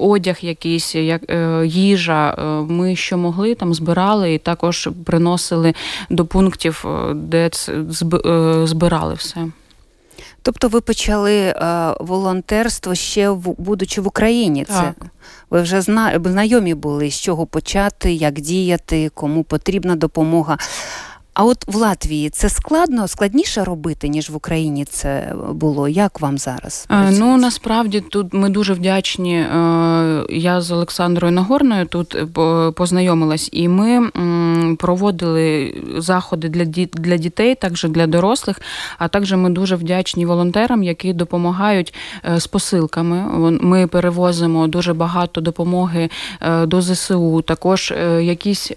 одяг, 0.00 0.38
якийсь 0.40 0.94
як 0.94 1.22
їжа. 1.64 2.34
Ми 2.68 2.96
що 2.96 3.18
могли 3.18 3.54
там 3.54 3.74
збирали 3.74 4.34
і 4.34 4.38
також 4.38 4.88
приносили 5.04 5.74
допомогу 6.10 6.35
пунктів, 6.36 6.84
е, 6.86 7.14
де 7.14 7.50
е, 8.26 8.66
збирали 8.66 9.14
все. 9.14 9.48
Тобто 10.42 10.68
ви 10.68 10.80
почали 10.80 11.34
е, 11.34 11.54
волонтерство 12.00 12.94
ще 12.94 13.30
в 13.30 13.54
будучи 13.58 14.00
в 14.00 14.06
Україні. 14.06 14.64
Так. 14.64 14.94
Це 14.98 15.06
ви 15.50 15.62
вже 15.62 15.80
зна, 15.80 16.20
знайомі 16.24 16.74
були, 16.74 17.10
з 17.10 17.20
чого 17.20 17.46
почати, 17.46 18.12
як 18.12 18.40
діяти, 18.40 19.10
кому 19.14 19.44
потрібна 19.44 19.96
допомога. 19.96 20.58
А 21.36 21.44
от 21.44 21.64
в 21.66 21.76
Латвії 21.76 22.30
це 22.30 22.48
складно, 22.48 23.08
складніше 23.08 23.64
робити, 23.64 24.08
ніж 24.08 24.30
в 24.30 24.36
Україні 24.36 24.84
це 24.84 25.34
було. 25.52 25.88
Як 25.88 26.20
вам 26.20 26.38
зараз? 26.38 26.86
Е, 26.90 27.10
ну 27.10 27.36
насправді 27.36 28.00
тут 28.00 28.34
ми 28.34 28.48
дуже 28.48 28.72
вдячні. 28.72 29.34
Е, 29.36 30.26
я 30.30 30.60
з 30.60 30.70
Олександрою 30.70 31.32
Нагорною 31.32 31.86
тут 31.86 32.16
познайомилась, 32.74 33.48
і 33.52 33.68
ми 33.68 34.10
проводили 34.78 35.74
заходи 35.96 36.48
для 36.48 36.64
для 36.84 37.16
дітей, 37.16 37.54
також 37.54 37.84
для 37.84 38.06
дорослих. 38.06 38.60
А 38.98 39.08
також 39.08 39.32
ми 39.32 39.50
дуже 39.50 39.76
вдячні 39.76 40.26
волонтерам, 40.26 40.82
які 40.82 41.12
допомагають 41.12 41.94
е, 42.24 42.40
з 42.40 42.46
посилками. 42.46 43.50
Ми 43.50 43.86
перевозимо 43.86 44.66
дуже 44.66 44.94
багато 44.94 45.40
допомоги 45.40 46.10
до 46.66 46.82
ЗСУ. 46.82 47.42
Також 47.42 47.94
якісь. 48.20 48.72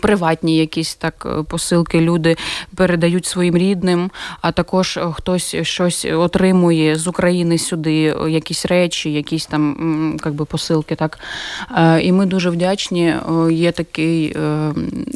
Приватні 0.00 0.56
якісь 0.56 0.94
так 0.94 1.26
е, 1.26 1.42
посилки 1.42 2.00
люди 2.00 2.36
передають 2.76 3.26
своїм 3.26 3.56
рідним, 3.56 4.10
а 4.40 4.52
також 4.52 4.96
е, 4.96 5.12
хтось 5.12 5.56
щось 5.62 6.04
отримує 6.04 6.96
з 6.96 7.06
України 7.06 7.58
сюди, 7.58 8.16
е, 8.24 8.30
якісь 8.30 8.66
речі, 8.66 9.12
якісь 9.12 9.46
там 9.46 10.18
як 10.24 10.34
би, 10.34 10.44
посилки. 10.44 10.94
Так 10.94 11.18
і 12.00 12.12
ми 12.12 12.26
дуже 12.26 12.50
вдячні. 12.50 13.14
Є 13.50 13.72
такий 13.72 14.36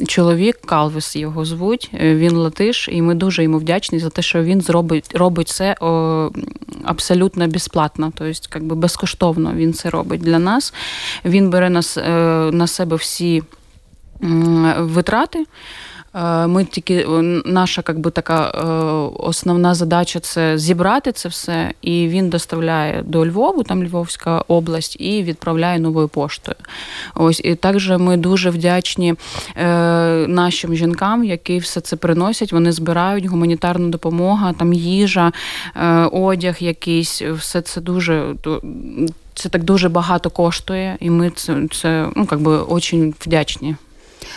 чоловік, 0.07 0.57
Калвіс 0.65 1.15
його 1.15 1.45
звуть. 1.45 1.89
Він 1.93 2.35
латиш, 2.35 2.89
і 2.91 3.01
ми 3.01 3.15
дуже 3.15 3.43
йому 3.43 3.57
вдячні 3.57 3.99
за 3.99 4.09
те, 4.09 4.21
що 4.21 4.43
він 4.43 4.61
зробить 4.61 5.11
робить 5.13 5.47
це 5.47 5.75
абсолютно 6.83 7.47
безплатно, 7.47 8.11
тобто 8.15 8.49
якби 8.53 8.75
безкоштовно 8.75 9.53
він 9.55 9.73
це 9.73 9.89
робить 9.89 10.21
для 10.21 10.39
нас. 10.39 10.73
Він 11.25 11.49
бере 11.49 11.69
нас 11.69 11.97
на 12.51 12.67
себе 12.67 12.95
всі 12.95 13.43
витрати. 14.79 15.45
Е, 16.15 16.47
ми 16.47 16.65
тільки 16.65 17.05
наша 17.45 17.81
как 17.81 17.99
би, 17.99 18.11
така 18.11 18.49
е, 18.49 18.63
основна 19.23 19.73
задача 19.73 20.19
це 20.19 20.57
зібрати 20.57 21.11
це 21.11 21.29
все, 21.29 21.71
і 21.81 22.07
він 22.07 22.29
доставляє 22.29 23.03
до 23.05 23.25
Львову, 23.25 23.63
там 23.63 23.83
Львовська 23.83 24.43
область, 24.47 24.97
і 24.99 25.23
відправляє 25.23 25.79
новою 25.79 26.07
поштою. 26.07 26.55
Ось 27.15 27.41
і 27.43 27.55
також 27.55 27.89
ми 27.89 28.17
дуже 28.17 28.49
вдячні 28.49 29.15
е, 29.55 29.65
нашим 30.27 30.75
жінкам, 30.75 31.23
які 31.23 31.57
все 31.57 31.81
це 31.81 31.95
приносять. 31.95 32.51
Вони 32.51 32.71
збирають 32.71 33.25
гуманітарну 33.25 33.89
допомогу, 33.89 34.53
там 34.59 34.73
їжа, 34.73 35.31
одяг, 36.11 36.55
якийсь, 36.59 37.21
все 37.21 37.61
це 37.61 37.81
дуже. 37.81 38.35
Це 39.33 39.49
так 39.49 39.63
дуже 39.63 39.89
багато 39.89 40.29
коштує, 40.29 40.97
і 40.99 41.09
ми 41.09 41.29
це 41.29 41.67
це 41.71 42.09
ну, 42.15 42.25
как 42.25 42.39
би, 42.41 42.57
дуже 42.69 43.13
вдячні. 43.19 43.75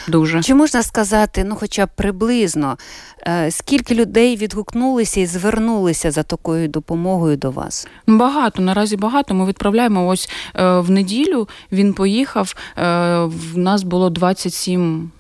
Дуже 0.09 0.43
чи 0.43 0.55
можна 0.55 0.83
сказати, 0.83 1.45
ну 1.45 1.57
хоча 1.57 1.87
б 1.87 1.89
приблизно, 1.97 2.79
е, 3.27 3.51
скільки 3.51 3.95
людей 3.95 4.37
відгукнулися 4.37 5.21
і 5.21 5.27
звернулися 5.27 6.11
за 6.11 6.23
такою 6.23 6.69
допомогою 6.69 7.37
до 7.37 7.51
вас? 7.51 7.89
Багато 8.07 8.63
наразі 8.63 8.97
багато. 8.97 9.35
Ми 9.35 9.47
відправляємо 9.47 10.07
ось 10.07 10.31
е, 10.57 10.79
в 10.79 10.91
неділю. 10.91 11.49
Він 11.73 11.93
поїхав. 11.93 12.55
Е, 12.79 12.83
в 13.25 13.59
нас 13.59 13.83
було 13.83 14.11
27 14.11 15.11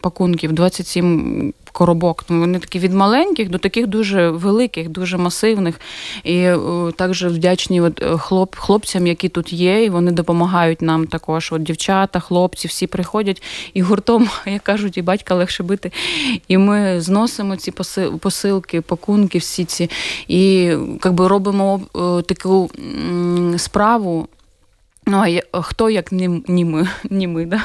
пакунків, 0.00 0.52
27 0.52 1.54
коробок. 1.78 2.24
Ну, 2.28 2.40
Вони 2.40 2.58
такі 2.58 2.78
від 2.78 2.92
маленьких 2.92 3.50
до 3.50 3.58
таких 3.58 3.86
дуже 3.86 4.30
великих, 4.30 4.88
дуже 4.88 5.16
масивних. 5.16 5.80
І 6.24 6.50
також 6.96 7.24
вдячні 7.24 7.80
от, 7.80 8.02
е, 8.02 8.18
хлоп, 8.18 8.56
хлопцям, 8.56 9.06
які 9.06 9.28
тут 9.28 9.52
є, 9.52 9.84
і 9.84 9.90
вони 9.90 10.12
допомагають 10.12 10.82
нам 10.82 11.06
також. 11.06 11.52
От 11.52 11.62
Дівчата, 11.62 12.20
хлопці, 12.20 12.68
всі 12.68 12.86
приходять 12.86 13.42
і 13.74 13.82
гуртом, 13.82 14.28
як 14.46 14.62
кажуть, 14.62 14.98
і 14.98 15.02
батька 15.02 15.34
легше 15.34 15.62
бити. 15.62 15.92
І 16.48 16.58
ми 16.58 17.00
зносимо 17.00 17.56
ці 17.56 17.72
посилки, 18.20 18.80
пакунки, 18.80 19.38
всі 19.38 19.64
ці, 19.64 19.90
і 20.28 20.62
якби 21.04 21.28
робимо 21.28 21.80
таку 22.26 22.70
справу. 23.56 24.28
Ну, 25.06 25.24
а 25.52 25.62
хто 25.62 25.90
як 25.90 26.12
не, 26.12 26.28
не 26.48 26.64
ми, 26.64 26.88
не 27.10 27.28
ми, 27.28 27.46
да? 27.46 27.64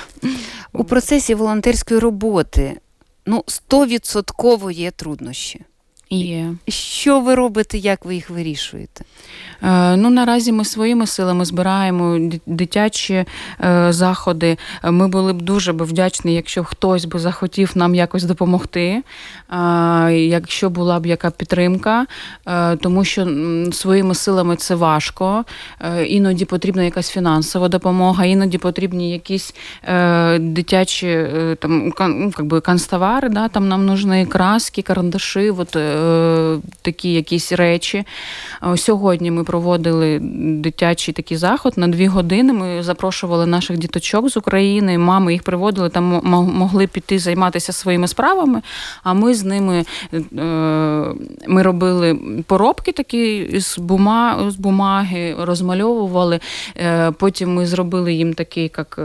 У 0.73 0.84
процесі 0.84 1.36
волонтерської 1.36 1.99
роботи 1.99 2.80
ну, 3.25 3.43
стовідсотково 3.47 4.71
є 4.71 4.91
труднощі. 4.91 5.65
Є. 6.17 6.56
Що 6.67 7.19
ви 7.19 7.36
робите, 7.36 7.78
як 7.78 8.05
ви 8.05 8.16
їх 8.16 8.30
вирішуєте? 8.30 9.05
Е, 9.64 9.95
ну, 9.95 10.09
наразі 10.09 10.51
ми 10.51 10.66
своїми 10.66 11.07
силами 11.07 11.45
збираємо 11.45 12.32
дитячі 12.45 13.26
е, 13.64 13.88
заходи. 13.89 14.57
Ми 14.84 15.07
були 15.07 15.34
б 15.34 15.41
дуже 15.41 15.74
б 15.74 15.84
вдячні, 15.84 16.36
якщо 16.36 16.64
хтось 16.64 17.05
би 17.05 17.20
захотів 17.20 17.72
нам 17.76 17.95
якось 17.95 18.24
допомогти, 18.24 19.03
якщо 20.11 20.70
була 20.70 20.99
б 20.99 21.05
яка 21.05 21.32
підтримка, 21.32 22.05
е, 22.47 22.76
тому 22.76 23.03
що 23.03 23.28
своїми 23.72 24.16
силами 24.16 24.55
це 24.55 24.76
важко. 24.76 25.45
Іноді 26.07 26.45
потрібна 26.45 26.84
якась 26.84 27.09
фінансова 27.09 27.70
допомога, 27.70 28.26
іноді 28.26 28.57
потрібні 28.57 29.11
якісь 29.11 29.55
дитячі 30.39 31.28
там 31.59 31.91
ну, 31.97 32.32
как 32.32 32.45
би, 32.45 32.61
да, 33.30 33.47
там 33.47 33.68
нам 33.68 33.86
нужні 33.86 34.26
краски, 34.26 34.82
карандаші, 34.82 35.49
от, 35.49 35.78
такі 36.82 37.14
якісь 37.14 37.51
речі. 37.51 38.04
Сьогодні 38.76 39.32
ми 39.32 39.43
проводили 39.43 40.20
дитячий 40.64 41.14
такий 41.14 41.38
заход 41.38 41.74
на 41.78 41.88
дві 41.88 42.08
години. 42.08 42.54
Ми 42.54 42.84
запрошували 42.84 43.45
наших 43.45 43.78
діточок 43.78 44.30
з 44.30 44.38
України, 44.38 44.97
мами 44.97 45.34
їх 45.34 45.43
приводили, 45.43 45.89
там 45.89 46.22
могли 46.54 46.88
піти 46.88 47.20
займатися 47.20 47.74
своїми 47.74 48.08
справами. 48.08 48.62
А 49.04 49.14
ми 49.14 49.34
з 49.34 49.43
ними 49.43 49.86
е, 50.14 50.20
ми 51.47 51.62
робили 51.62 52.20
поробки 52.47 52.91
такі 52.91 53.49
з 53.60 53.80
бума, 53.80 54.51
з 54.51 54.56
бумаги, 54.56 55.36
розмальовували. 55.39 56.39
Е, 56.78 57.12
потім 57.12 57.54
ми 57.54 57.66
зробили 57.66 58.14
їм 58.14 58.34
такий, 58.34 58.72
як. 58.78 58.99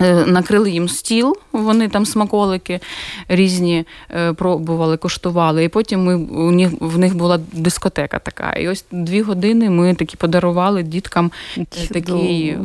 Е, 0.00 0.26
накрили 0.26 0.70
їм 0.70 0.88
стіл, 0.88 1.36
вони 1.52 1.88
там 1.88 2.06
смаколики 2.06 2.80
різні 3.28 3.84
е, 4.10 4.32
пробували, 4.32 4.96
коштували. 4.96 5.64
І 5.64 5.68
потім 5.68 6.04
ми 6.04 6.14
у 6.16 6.50
них 6.50 6.70
в 6.80 6.98
них 6.98 7.16
була 7.16 7.40
дискотека 7.52 8.18
така. 8.18 8.50
І 8.52 8.68
ось 8.68 8.84
дві 8.90 9.22
години 9.22 9.70
ми 9.70 9.94
такі 9.94 10.16
подарували 10.16 10.82
діткам 10.82 11.32
е, 11.58 11.64
такі 11.92 12.58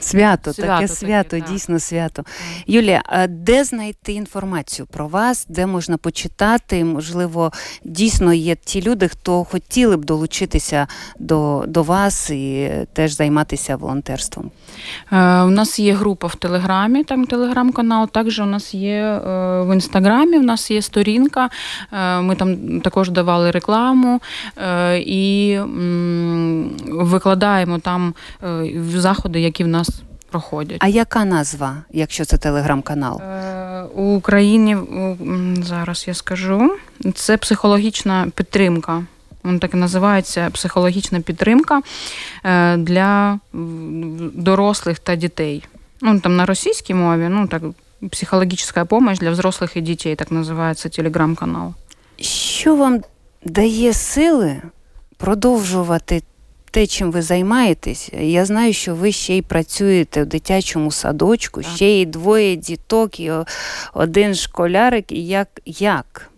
свято, 0.00 0.52
свято 0.52 0.52
таке 0.52 0.88
свято, 0.88 1.30
таке, 1.30 1.52
дійсно 1.52 1.74
так. 1.74 1.82
свято. 1.82 2.24
Юлія, 2.66 3.02
а 3.06 3.26
де 3.26 3.64
знайти 3.64 4.12
інформацію 4.12 4.86
про 4.86 5.08
вас, 5.08 5.46
де 5.48 5.66
можна 5.66 5.96
почитати? 5.96 6.84
Можливо, 6.84 7.52
дійсно 7.84 8.32
є 8.32 8.56
ті 8.64 8.82
люди, 8.82 9.08
хто 9.08 9.44
хотіли 9.44 9.96
б 9.96 10.04
долучитися 10.04 10.86
до, 11.18 11.64
до 11.68 11.82
вас 11.82 12.30
і 12.30 12.70
теж 12.92 13.16
займатися 13.16 13.76
волонтерством. 13.76 14.50
У 15.12 15.50
нас 15.50 15.78
є 15.78 15.94
група 15.94 16.31
в 16.32 16.36
Телеграмі, 16.36 17.04
там 17.04 17.26
телеграм-канал. 17.26 18.08
Також 18.08 18.38
у 18.38 18.44
нас 18.44 18.74
є 18.74 18.96
е, 18.96 19.62
в 19.62 19.74
інстаграмі. 19.74 20.38
У 20.38 20.42
нас 20.42 20.70
є 20.70 20.82
сторінка. 20.82 21.50
Е, 21.92 22.20
ми 22.20 22.36
там 22.36 22.80
також 22.80 23.10
давали 23.10 23.50
рекламу 23.50 24.20
е, 24.56 24.98
і 24.98 25.58
викладаємо 26.88 27.78
там 27.78 28.14
заходи, 28.88 29.40
які 29.40 29.64
в 29.64 29.68
нас. 29.68 29.90
Проходять. 30.30 30.76
А 30.80 30.88
яка 30.88 31.24
назва, 31.24 31.76
якщо 31.90 32.24
це 32.24 32.36
телеграм-канал? 32.36 33.20
У 33.94 34.02
Україні 34.02 34.76
зараз 35.62 36.04
я 36.08 36.14
скажу. 36.14 36.76
Це 37.14 37.36
психологічна 37.36 38.26
підтримка. 38.34 39.04
Він 39.44 39.58
так 39.58 39.74
і 39.74 39.76
називається 39.76 40.50
психологічна 40.52 41.20
підтримка 41.20 41.82
для 42.76 43.38
дорослих 44.34 44.98
та 44.98 45.16
дітей 45.16 45.64
ну, 46.02 46.20
там 46.20 46.36
на 46.36 46.46
російській 46.46 46.94
мові, 46.94 47.28
ну, 47.30 47.46
так, 47.46 47.62
психологічна 48.10 48.82
допомога 48.82 49.14
для 49.14 49.30
взрослих 49.30 49.76
і 49.76 49.80
дітей, 49.80 50.16
так 50.16 50.30
називається 50.30 50.88
телеграм-канал. 50.88 51.74
Що 52.20 52.76
вам 52.76 53.02
дає 53.44 53.92
сили 53.92 54.62
продовжувати 55.16 56.22
те, 56.70 56.86
чим 56.86 57.12
ви 57.12 57.22
займаєтесь? 57.22 58.10
Я 58.20 58.44
знаю, 58.44 58.72
що 58.72 58.94
ви 58.94 59.12
ще 59.12 59.36
й 59.36 59.42
працюєте 59.42 60.22
в 60.22 60.26
дитячому 60.26 60.90
садочку, 60.90 61.62
так. 61.62 61.72
ще 61.72 61.86
й 61.86 62.06
двоє 62.06 62.56
діток, 62.56 63.20
і 63.20 63.32
один 63.94 64.34
школярик. 64.34 65.12
І 65.12 65.26
як? 65.26 65.48
як? 65.66 66.31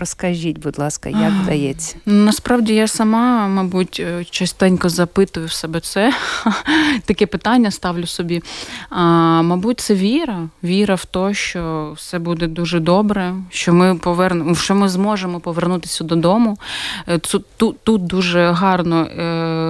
Розкажіть, 0.00 0.58
будь 0.58 0.78
ласка, 0.78 1.08
як 1.08 1.32
вдається? 1.42 1.96
Насправді 2.06 2.74
я 2.74 2.88
сама, 2.88 3.48
мабуть, 3.48 4.02
е, 4.04 4.24
частенько 4.30 4.88
запитую 4.88 5.46
в 5.46 5.52
себе 5.52 5.80
це. 5.80 6.12
Таке 7.04 7.26
питання 7.26 7.70
ставлю 7.70 8.06
собі. 8.06 8.42
А, 8.90 9.02
Мабуть, 9.42 9.80
це 9.80 9.94
віра. 9.94 10.48
Віра 10.64 10.94
в 10.94 11.04
те, 11.04 11.34
що 11.34 11.92
все 11.96 12.18
буде 12.18 12.46
дуже 12.46 12.80
добре, 12.80 13.34
що 13.50 13.72
ми 13.72 13.94
повернемо, 13.94 14.54
що 14.54 14.74
ми 14.74 14.88
зможемо 14.88 15.40
повернутися 15.40 16.04
додому. 16.04 16.58
Е, 17.06 17.18
тут, 17.18 17.76
тут 17.82 18.06
дуже 18.06 18.50
гарно, 18.50 19.00
е, 19.00 19.22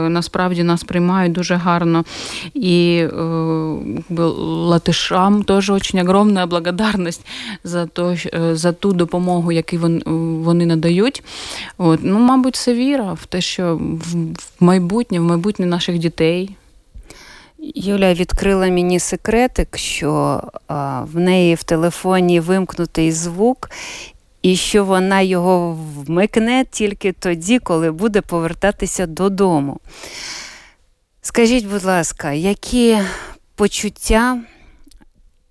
насправді 0.09 0.63
нас 0.63 0.85
приймають 0.85 1.33
дуже 1.33 1.55
гарно. 1.55 2.05
І 2.55 3.05
латишам 4.11 5.43
теж 5.43 5.69
дуже 5.69 6.03
огромна 6.03 6.47
благодарність 6.57 7.27
за 7.65 7.87
то, 7.87 8.17
за 8.53 8.73
ту 8.73 8.93
допомогу, 8.93 9.53
яку 9.53 9.77
вони 9.77 10.03
вони 10.17 10.67
надають. 10.67 11.23
От. 11.79 12.01
Ну, 12.03 12.19
Мабуть, 12.19 12.57
це 12.57 12.75
віра 12.75 13.13
в 13.13 13.27
те, 13.27 13.41
що 13.41 13.81
в 13.81 14.15
майбутнє, 14.61 15.21
в 15.21 15.23
майбутнє 15.23 15.67
наших 15.67 15.99
дітей. 15.99 16.57
Юля 17.75 18.15
відкрила 18.15 18.69
мені 18.69 18.99
секретик, 18.99 19.77
що 19.77 20.43
а, 20.69 21.05
в 21.13 21.17
неї 21.17 21.55
в 21.55 21.63
телефоні 21.63 22.41
вимкнутий 22.41 23.13
звук, 23.13 23.71
і 24.43 24.57
що 24.57 24.85
вона 24.85 25.21
його 25.21 25.79
вмикне 25.97 26.65
тільки 26.71 27.13
тоді, 27.13 27.59
коли 27.59 27.93
буде 27.93 28.21
повертатися 28.21 29.07
додому. 29.07 29.81
Скажіть, 31.23 31.67
будь 31.67 31.85
ласка, 31.85 32.33
які 32.33 32.99
почуття, 33.55 34.41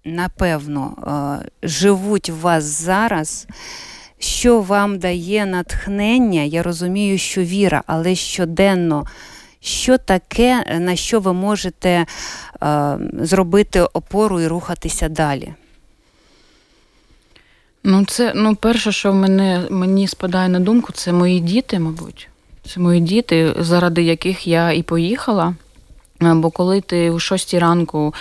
напевно, 0.05 0.93
живуть 1.63 2.30
в 2.30 2.36
вас 2.36 2.63
зараз? 2.63 3.47
Що 4.20 4.61
вам 4.61 4.99
дає 4.99 5.45
натхнення, 5.45 6.41
я 6.41 6.63
розумію, 6.63 7.18
що 7.18 7.41
віра, 7.41 7.84
але 7.88 8.16
щоденно, 8.16 9.05
що 9.59 9.97
таке, 9.97 10.80
на 10.80 10.95
що 10.95 11.20
ви 11.20 11.34
можете 11.34 12.05
е, 12.63 12.97
зробити 13.13 13.82
опору 13.82 14.41
і 14.41 14.47
рухатися 14.47 15.09
далі? 15.09 15.53
Ну, 17.84 18.05
це 18.05 18.34
ну, 18.36 18.55
перше, 18.55 18.91
що 18.91 19.13
мене, 19.13 19.68
мені 19.70 20.07
спадає 20.07 20.49
на 20.49 20.59
думку, 20.59 20.91
це 20.93 21.13
мої 21.13 21.39
діти, 21.39 21.80
мабуть. 21.80 22.30
Це 22.66 22.80
мої 22.80 23.01
діти, 23.01 23.53
заради 23.59 24.03
яких 24.03 24.47
я 24.47 24.72
і 24.72 24.84
поїхала. 24.84 25.55
Е, 26.24 26.34
бо 26.34 26.49
коли 26.49 26.82
ти 26.82 27.11
у 27.11 27.20
шостій 27.20 27.59
ранку 27.59 28.13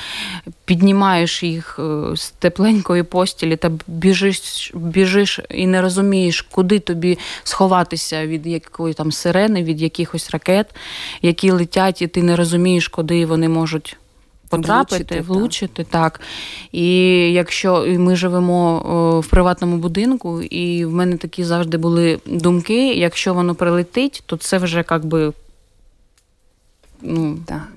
піднімаєш 0.64 1.42
їх 1.42 1.78
е, 1.78 2.16
з 2.16 2.30
тепленької 2.30 3.03
постілі 3.03 3.57
та 3.57 3.70
біжиш 3.86 4.72
біжиш 4.74 5.40
і 5.51 5.66
не 5.66 5.82
розумієш, 5.82 6.42
куди 6.42 6.78
тобі 6.78 7.18
сховатися 7.45 8.26
від 8.26 8.47
якої 8.47 8.95
там 8.95 9.12
сирени, 9.12 9.62
від 9.62 9.82
якихось 9.82 10.30
ракет, 10.30 10.74
які 11.22 11.51
летять, 11.51 12.03
і 12.03 12.07
ти 12.07 12.22
не 12.22 12.36
розумієш, 12.36 12.88
куди 12.88 13.26
вони 13.26 13.49
можуть. 13.49 13.97
Потрапити, 14.49 14.97
влучити, 14.97 15.20
влучити 15.20 15.84
так. 15.84 16.12
так. 16.12 16.20
І 16.72 16.88
якщо 17.32 17.86
ми 17.99 18.16
живемо 18.16 19.20
в 19.20 19.26
приватному 19.26 19.76
будинку, 19.76 20.42
і 20.42 20.84
в 20.84 20.92
мене 20.92 21.16
такі 21.16 21.45
завжди 21.45 21.76
були 21.76 22.18
думки: 22.26 22.95
якщо 22.95 23.34
воно 23.34 23.55
прилетить, 23.55 24.22
то 24.26 24.36
це 24.36 24.59
вже 24.59 24.84
як 24.90 25.05
би 25.05 25.32
ну, 27.03 27.38
так 27.47 27.68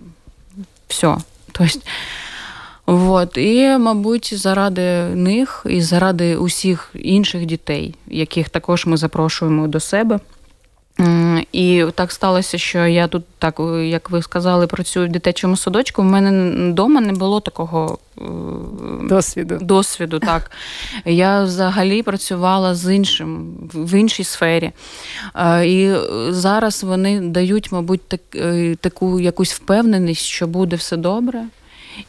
все. 0.87 1.17
То 1.51 1.63
есть, 1.63 1.81
Вот. 2.87 3.37
І, 3.37 3.77
мабуть, 3.77 4.33
заради 4.37 5.03
них 5.03 5.65
і 5.69 5.81
заради 5.81 6.35
усіх 6.35 6.89
інших 6.93 7.45
дітей, 7.45 7.95
яких 8.07 8.49
також 8.49 8.85
ми 8.85 8.97
запрошуємо 8.97 9.67
до 9.67 9.79
себе. 9.79 10.19
І 11.51 11.85
так 11.95 12.11
сталося, 12.11 12.57
що 12.57 12.85
я 12.85 13.07
тут, 13.07 13.23
так 13.39 13.61
як 13.83 14.09
ви 14.09 14.21
сказали, 14.21 14.67
працюю 14.67 15.07
в 15.07 15.11
дитячому 15.11 15.57
садочку. 15.57 16.01
У 16.01 16.05
мене 16.05 16.51
вдома 16.71 17.01
не 17.01 17.13
було 17.13 17.39
такого 17.39 17.97
е, 18.17 18.21
досвіду. 19.03 19.57
Досвіду, 19.61 20.19
так. 20.19 20.51
Я 21.05 21.43
взагалі 21.43 22.03
працювала 22.03 22.75
з 22.75 22.95
іншим 22.95 23.53
в 23.73 23.99
іншій 23.99 24.23
сфері. 24.23 24.71
Е, 25.35 25.67
і 25.67 25.95
зараз 26.29 26.83
вони 26.83 27.21
дають, 27.21 27.71
мабуть, 27.71 28.01
так, 28.07 28.21
е, 28.35 28.75
таку 28.81 29.19
якусь 29.19 29.53
впевненість, 29.53 30.25
що 30.25 30.47
буде 30.47 30.75
все 30.75 30.97
добре. 30.97 31.43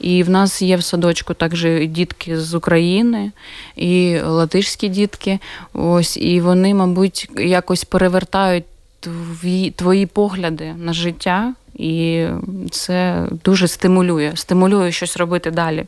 І 0.01 0.22
в 0.22 0.30
нас 0.30 0.62
є 0.62 0.76
в 0.76 0.82
садочку 0.82 1.34
також 1.34 1.66
дітки 1.86 2.41
з 2.41 2.55
України 2.55 3.32
і 3.76 4.18
латишські 4.24 4.89
дітки. 4.89 5.39
Ось, 5.72 6.16
І 6.16 6.41
вони, 6.41 6.74
мабуть, 6.74 7.30
якось 7.36 7.84
перевертають 7.84 8.64
твої, 9.01 9.71
твої 9.71 10.07
погляди 10.07 10.75
на 10.79 10.93
життя, 10.93 11.55
і 11.75 12.27
це 12.71 13.27
дуже 13.45 13.69
стимулює, 13.69 14.33
стимулює 14.35 14.93
щось 14.93 15.17
робити 15.17 15.51
далі. 15.51 15.85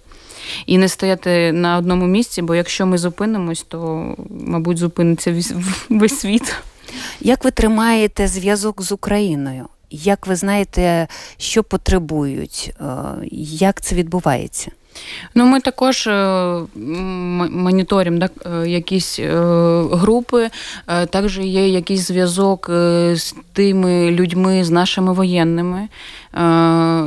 і 0.67 0.79
не 0.79 0.89
стояти 0.89 1.53
на 1.53 1.77
одному 1.77 2.07
місці, 2.07 2.43
бо 2.43 2.55
якщо 2.55 2.87
ми 2.87 2.99
зупинимось, 2.99 3.63
то, 3.69 4.15
мабуть, 4.31 4.79
зупиниться 4.79 5.33
весь, 5.33 5.53
весь 5.89 6.19
світ. 6.21 6.55
Як 7.21 7.45
ви 7.45 7.51
тримаєте 7.51 8.29
зв'язок 8.29 8.83
з 8.83 8.93
Україною? 8.93 9.67
Як 9.91 10.27
ви 10.27 10.37
знаєте, 10.37 11.09
що 11.37 11.63
потребують? 11.63 12.75
Е, 12.81 12.85
як 13.33 13.81
це 13.81 13.95
відбувається? 13.95 14.71
Ну, 15.35 15.47
ми 15.47 15.61
також 15.61 16.07
е, 16.07 16.59
моніторимо 17.51 18.19
так, 18.19 18.33
е, 18.47 18.69
якісь 18.69 19.21
групи, 19.93 20.51
також 21.11 21.39
є 21.39 21.69
якийсь 21.69 22.09
зв'язок 22.09 22.71
з 23.15 23.35
тими 23.53 24.11
людьми, 24.11 24.65
з 24.65 24.71
нашими 24.71 25.13
воєнними, 25.13 25.89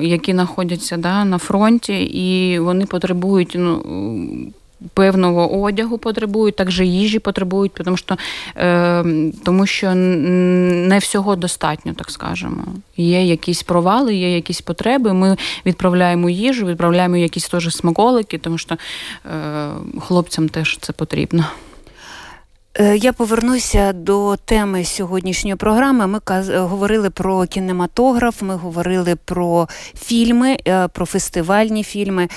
які 0.02 0.32
знаходяться 0.32 0.98
да, 0.98 1.26
на 1.26 1.38
фронті, 1.38 2.04
і 2.04 2.60
вони 2.60 2.86
потребують 2.86 3.54
ну, 3.56 3.84
певного 4.94 5.62
одягу 5.62 5.98
потребують, 5.98 6.56
також 6.56 6.82
їжі 6.82 7.20
потребують, 7.20 7.72
тому 7.74 7.98
що 7.98 8.18
е, 8.58 9.06
тому 9.46 9.66
що 9.66 9.96
не 9.96 10.98
всього 10.98 11.36
достатньо, 11.36 11.94
так 11.94 12.12
скажемо. 12.12 12.64
Є 12.98 13.26
якісь 13.26 13.64
провали, 13.64 14.16
є 14.16 14.36
якісь 14.36 14.62
потреби. 14.62 15.14
Ми 15.14 15.38
відправляємо 15.66 16.30
їжу, 16.30 16.66
відправляємо 16.66 17.18
якісь 17.18 17.50
теж 17.50 17.76
смаколики, 17.76 18.38
тому 18.38 18.58
що 18.58 18.76
е, 18.76 19.70
хлопцям 20.02 20.50
теж 20.50 20.78
це 20.82 20.94
потрібно. 20.94 21.46
Е, 22.80 22.98
я 22.98 23.14
повернуся 23.14 23.94
до 23.94 24.36
теми 24.46 24.86
сьогоднішньої 24.86 25.56
програми. 25.56 26.08
Ми 26.08 26.20
говорили 26.58 27.10
про 27.10 27.46
кінематограф, 27.46 28.42
ми 28.42 28.56
говорили 28.56 29.16
про 29.26 29.68
фільми, 29.96 30.58
про 30.94 31.06
фестивальні 31.06 31.84
фільми. 31.84 32.28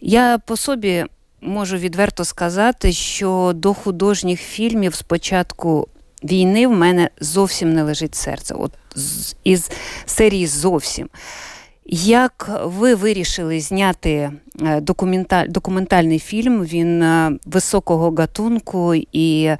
Я 0.00 0.38
по 0.46 0.56
собі 0.56 1.06
можу 1.42 1.76
відверто 1.76 2.24
сказати, 2.24 2.92
що 2.92 3.52
до 3.54 3.74
художніх 3.74 4.40
фільмів 4.40 4.94
спочатку 4.94 5.88
війни 6.24 6.66
в 6.66 6.70
мене 6.70 7.10
зовсім 7.20 7.72
не 7.72 7.82
лежить 7.82 8.14
серце. 8.14 8.54
От 8.54 8.72
із 9.44 9.70
серії 10.06 10.46
зовсім. 10.46 11.08
Як 11.94 12.60
ви 12.64 12.94
вирішили 12.94 13.60
зняти 13.60 14.30
е, 14.62 14.80
документаль, 14.80 15.46
документальний 15.48 16.18
фільм? 16.18 16.64
Він 16.64 17.02
е, 17.02 17.38
високого 17.44 18.10
гатунку 18.10 18.94
і 19.12 19.56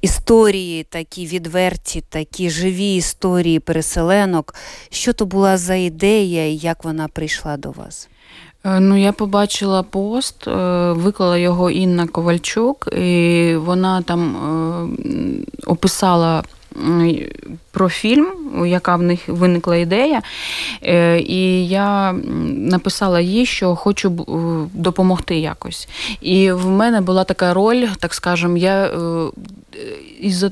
історії 0.00 0.84
такі 0.84 1.26
відверті, 1.26 2.00
такі 2.08 2.50
живі 2.50 2.94
історії 2.94 3.60
переселенок. 3.60 4.54
Що 4.90 5.12
то 5.12 5.26
була 5.26 5.56
за 5.56 5.74
ідея 5.74 6.46
і 6.46 6.56
як 6.56 6.84
вона 6.84 7.08
прийшла 7.08 7.56
до 7.56 7.70
вас? 7.70 8.08
Е, 8.64 8.80
ну, 8.80 8.96
я 8.96 9.12
побачила 9.12 9.82
пост, 9.82 10.48
е, 10.48 10.52
виклала 10.92 11.38
його 11.38 11.70
Інна 11.70 12.06
Ковальчук, 12.06 12.88
і 12.92 13.54
вона 13.56 14.02
там 14.02 14.36
е, 14.36 15.66
описала 15.66 16.42
про 17.71 17.89
фільм, 17.89 18.27
яка 18.65 18.95
в 18.95 19.01
них 19.01 19.19
виникла 19.27 19.75
ідея. 19.75 20.21
І 21.19 21.67
я 21.67 22.13
написала 22.47 23.19
їй, 23.19 23.45
що 23.45 23.75
хочу 23.75 24.09
допомогти 24.73 25.39
якось. 25.39 25.87
І 26.21 26.51
в 26.51 26.69
мене 26.69 27.01
була 27.01 27.23
така 27.23 27.53
роль, 27.53 27.85
так 27.99 28.13
скажем, 28.13 28.57
я 28.57 28.91
из-за 30.19 30.51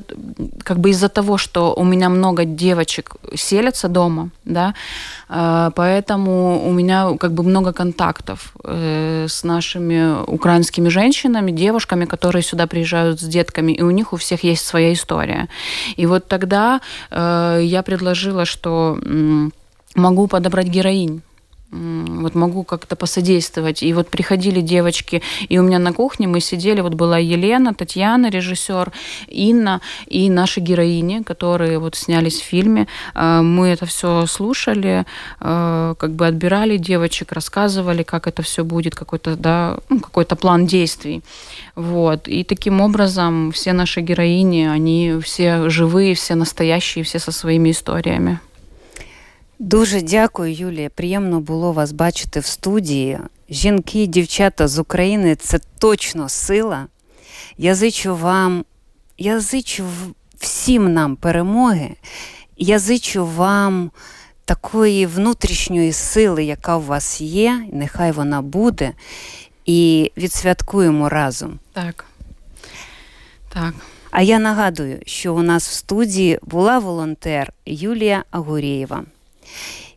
как 0.62 0.78
бы 0.78 0.90
из-за 0.90 1.08
того, 1.08 1.38
что 1.38 1.74
у 1.74 1.84
меня 1.84 2.08
много 2.08 2.44
девочек 2.44 3.16
селятся 3.34 3.88
дома, 3.88 4.30
да, 4.44 4.74
поэтому 5.28 6.62
у 6.66 6.72
меня 6.72 7.16
как 7.18 7.32
бы 7.32 7.42
много 7.42 7.72
контактов 7.72 8.54
э, 8.64 9.26
с 9.28 9.44
нашими 9.44 10.22
украинскими 10.26 10.88
женщинами, 10.88 11.50
девушками, 11.50 12.04
которые 12.04 12.42
сюда 12.42 12.66
приезжают 12.66 13.20
с 13.20 13.24
детками, 13.24 13.72
и 13.72 13.82
у 13.82 13.90
них 13.90 14.12
у 14.12 14.16
всех 14.16 14.44
есть 14.44 14.66
своя 14.66 14.92
история. 14.92 15.48
И 15.96 16.06
вот 16.09 16.27
тогда 16.27 16.81
э, 17.11 17.59
я 17.63 17.83
предложила, 17.83 18.45
что 18.45 18.99
могу 19.95 20.27
подобрать 20.27 20.67
героинь 20.67 21.21
вот 21.71 22.35
могу 22.35 22.63
как-то 22.63 22.95
посодействовать. 22.95 23.83
И 23.83 23.93
вот 23.93 24.09
приходили 24.09 24.61
девочки, 24.61 25.21
и 25.47 25.59
у 25.59 25.63
меня 25.63 25.79
на 25.79 25.93
кухне 25.93 26.27
мы 26.27 26.39
сидели, 26.39 26.81
вот 26.81 26.93
была 26.95 27.17
Елена, 27.17 27.73
Татьяна, 27.73 28.29
режиссер, 28.29 28.91
Инна 29.27 29.81
и 30.07 30.29
наши 30.29 30.59
героини, 30.59 31.21
которые 31.23 31.79
вот 31.79 31.95
снялись 31.95 32.41
в 32.41 32.43
фильме. 32.43 32.87
А, 33.13 33.41
мы 33.41 33.67
это 33.67 33.85
все 33.85 34.25
слушали, 34.25 35.05
а, 35.39 35.93
как 35.95 36.11
бы 36.11 36.25
отбирали 36.27 36.77
девочек, 36.77 37.31
рассказывали, 37.31 38.03
как 38.03 38.27
это 38.27 38.41
все 38.41 38.63
будет, 38.63 38.95
какой-то, 38.95 39.35
да, 39.35 39.77
ну, 39.89 39.99
какой-то 39.99 40.35
план 40.35 40.65
действий. 40.65 41.21
Вот. 41.75 42.27
И 42.27 42.43
таким 42.43 42.81
образом 42.81 43.51
все 43.51 43.73
наши 43.73 44.01
героини, 44.01 44.63
они 44.63 45.19
все 45.21 45.69
живые, 45.69 46.15
все 46.15 46.35
настоящие, 46.35 47.03
все 47.03 47.19
со 47.19 47.31
своими 47.31 47.69
историями. 47.71 48.39
Дуже 49.59 50.01
дякую, 50.01 50.53
Юлія. 50.53 50.89
Приємно 50.89 51.39
було 51.39 51.71
вас 51.71 51.91
бачити 51.91 52.39
в 52.39 52.45
студії. 52.45 53.19
Жінки, 53.49 54.03
і 54.03 54.07
дівчата 54.07 54.67
з 54.67 54.79
України 54.79 55.35
це 55.35 55.59
точно 55.79 56.29
сила. 56.29 56.87
Я 57.57 57.75
зичу 57.75 58.15
вам, 58.15 58.65
я 59.17 59.39
зичу 59.39 59.85
всім 60.37 60.93
нам 60.93 61.15
перемоги. 61.15 61.89
Я 62.57 62.79
зичу 62.79 63.25
вам 63.25 63.91
такої 64.45 65.05
внутрішньої 65.05 65.91
сили, 65.93 66.43
яка 66.43 66.77
у 66.77 66.81
вас 66.81 67.21
є, 67.21 67.65
нехай 67.73 68.11
вона 68.11 68.41
буде. 68.41 68.93
І 69.65 70.11
відсвяткуємо 70.17 71.09
разом. 71.09 71.59
Так. 71.73 72.05
Так. 73.53 73.73
А 74.11 74.21
я 74.21 74.39
нагадую, 74.39 74.99
що 75.05 75.35
у 75.35 75.41
нас 75.41 75.69
в 75.69 75.71
студії 75.71 76.39
була 76.43 76.79
волонтер 76.79 77.53
Юлія 77.65 78.23
Агурєєва. 78.31 79.03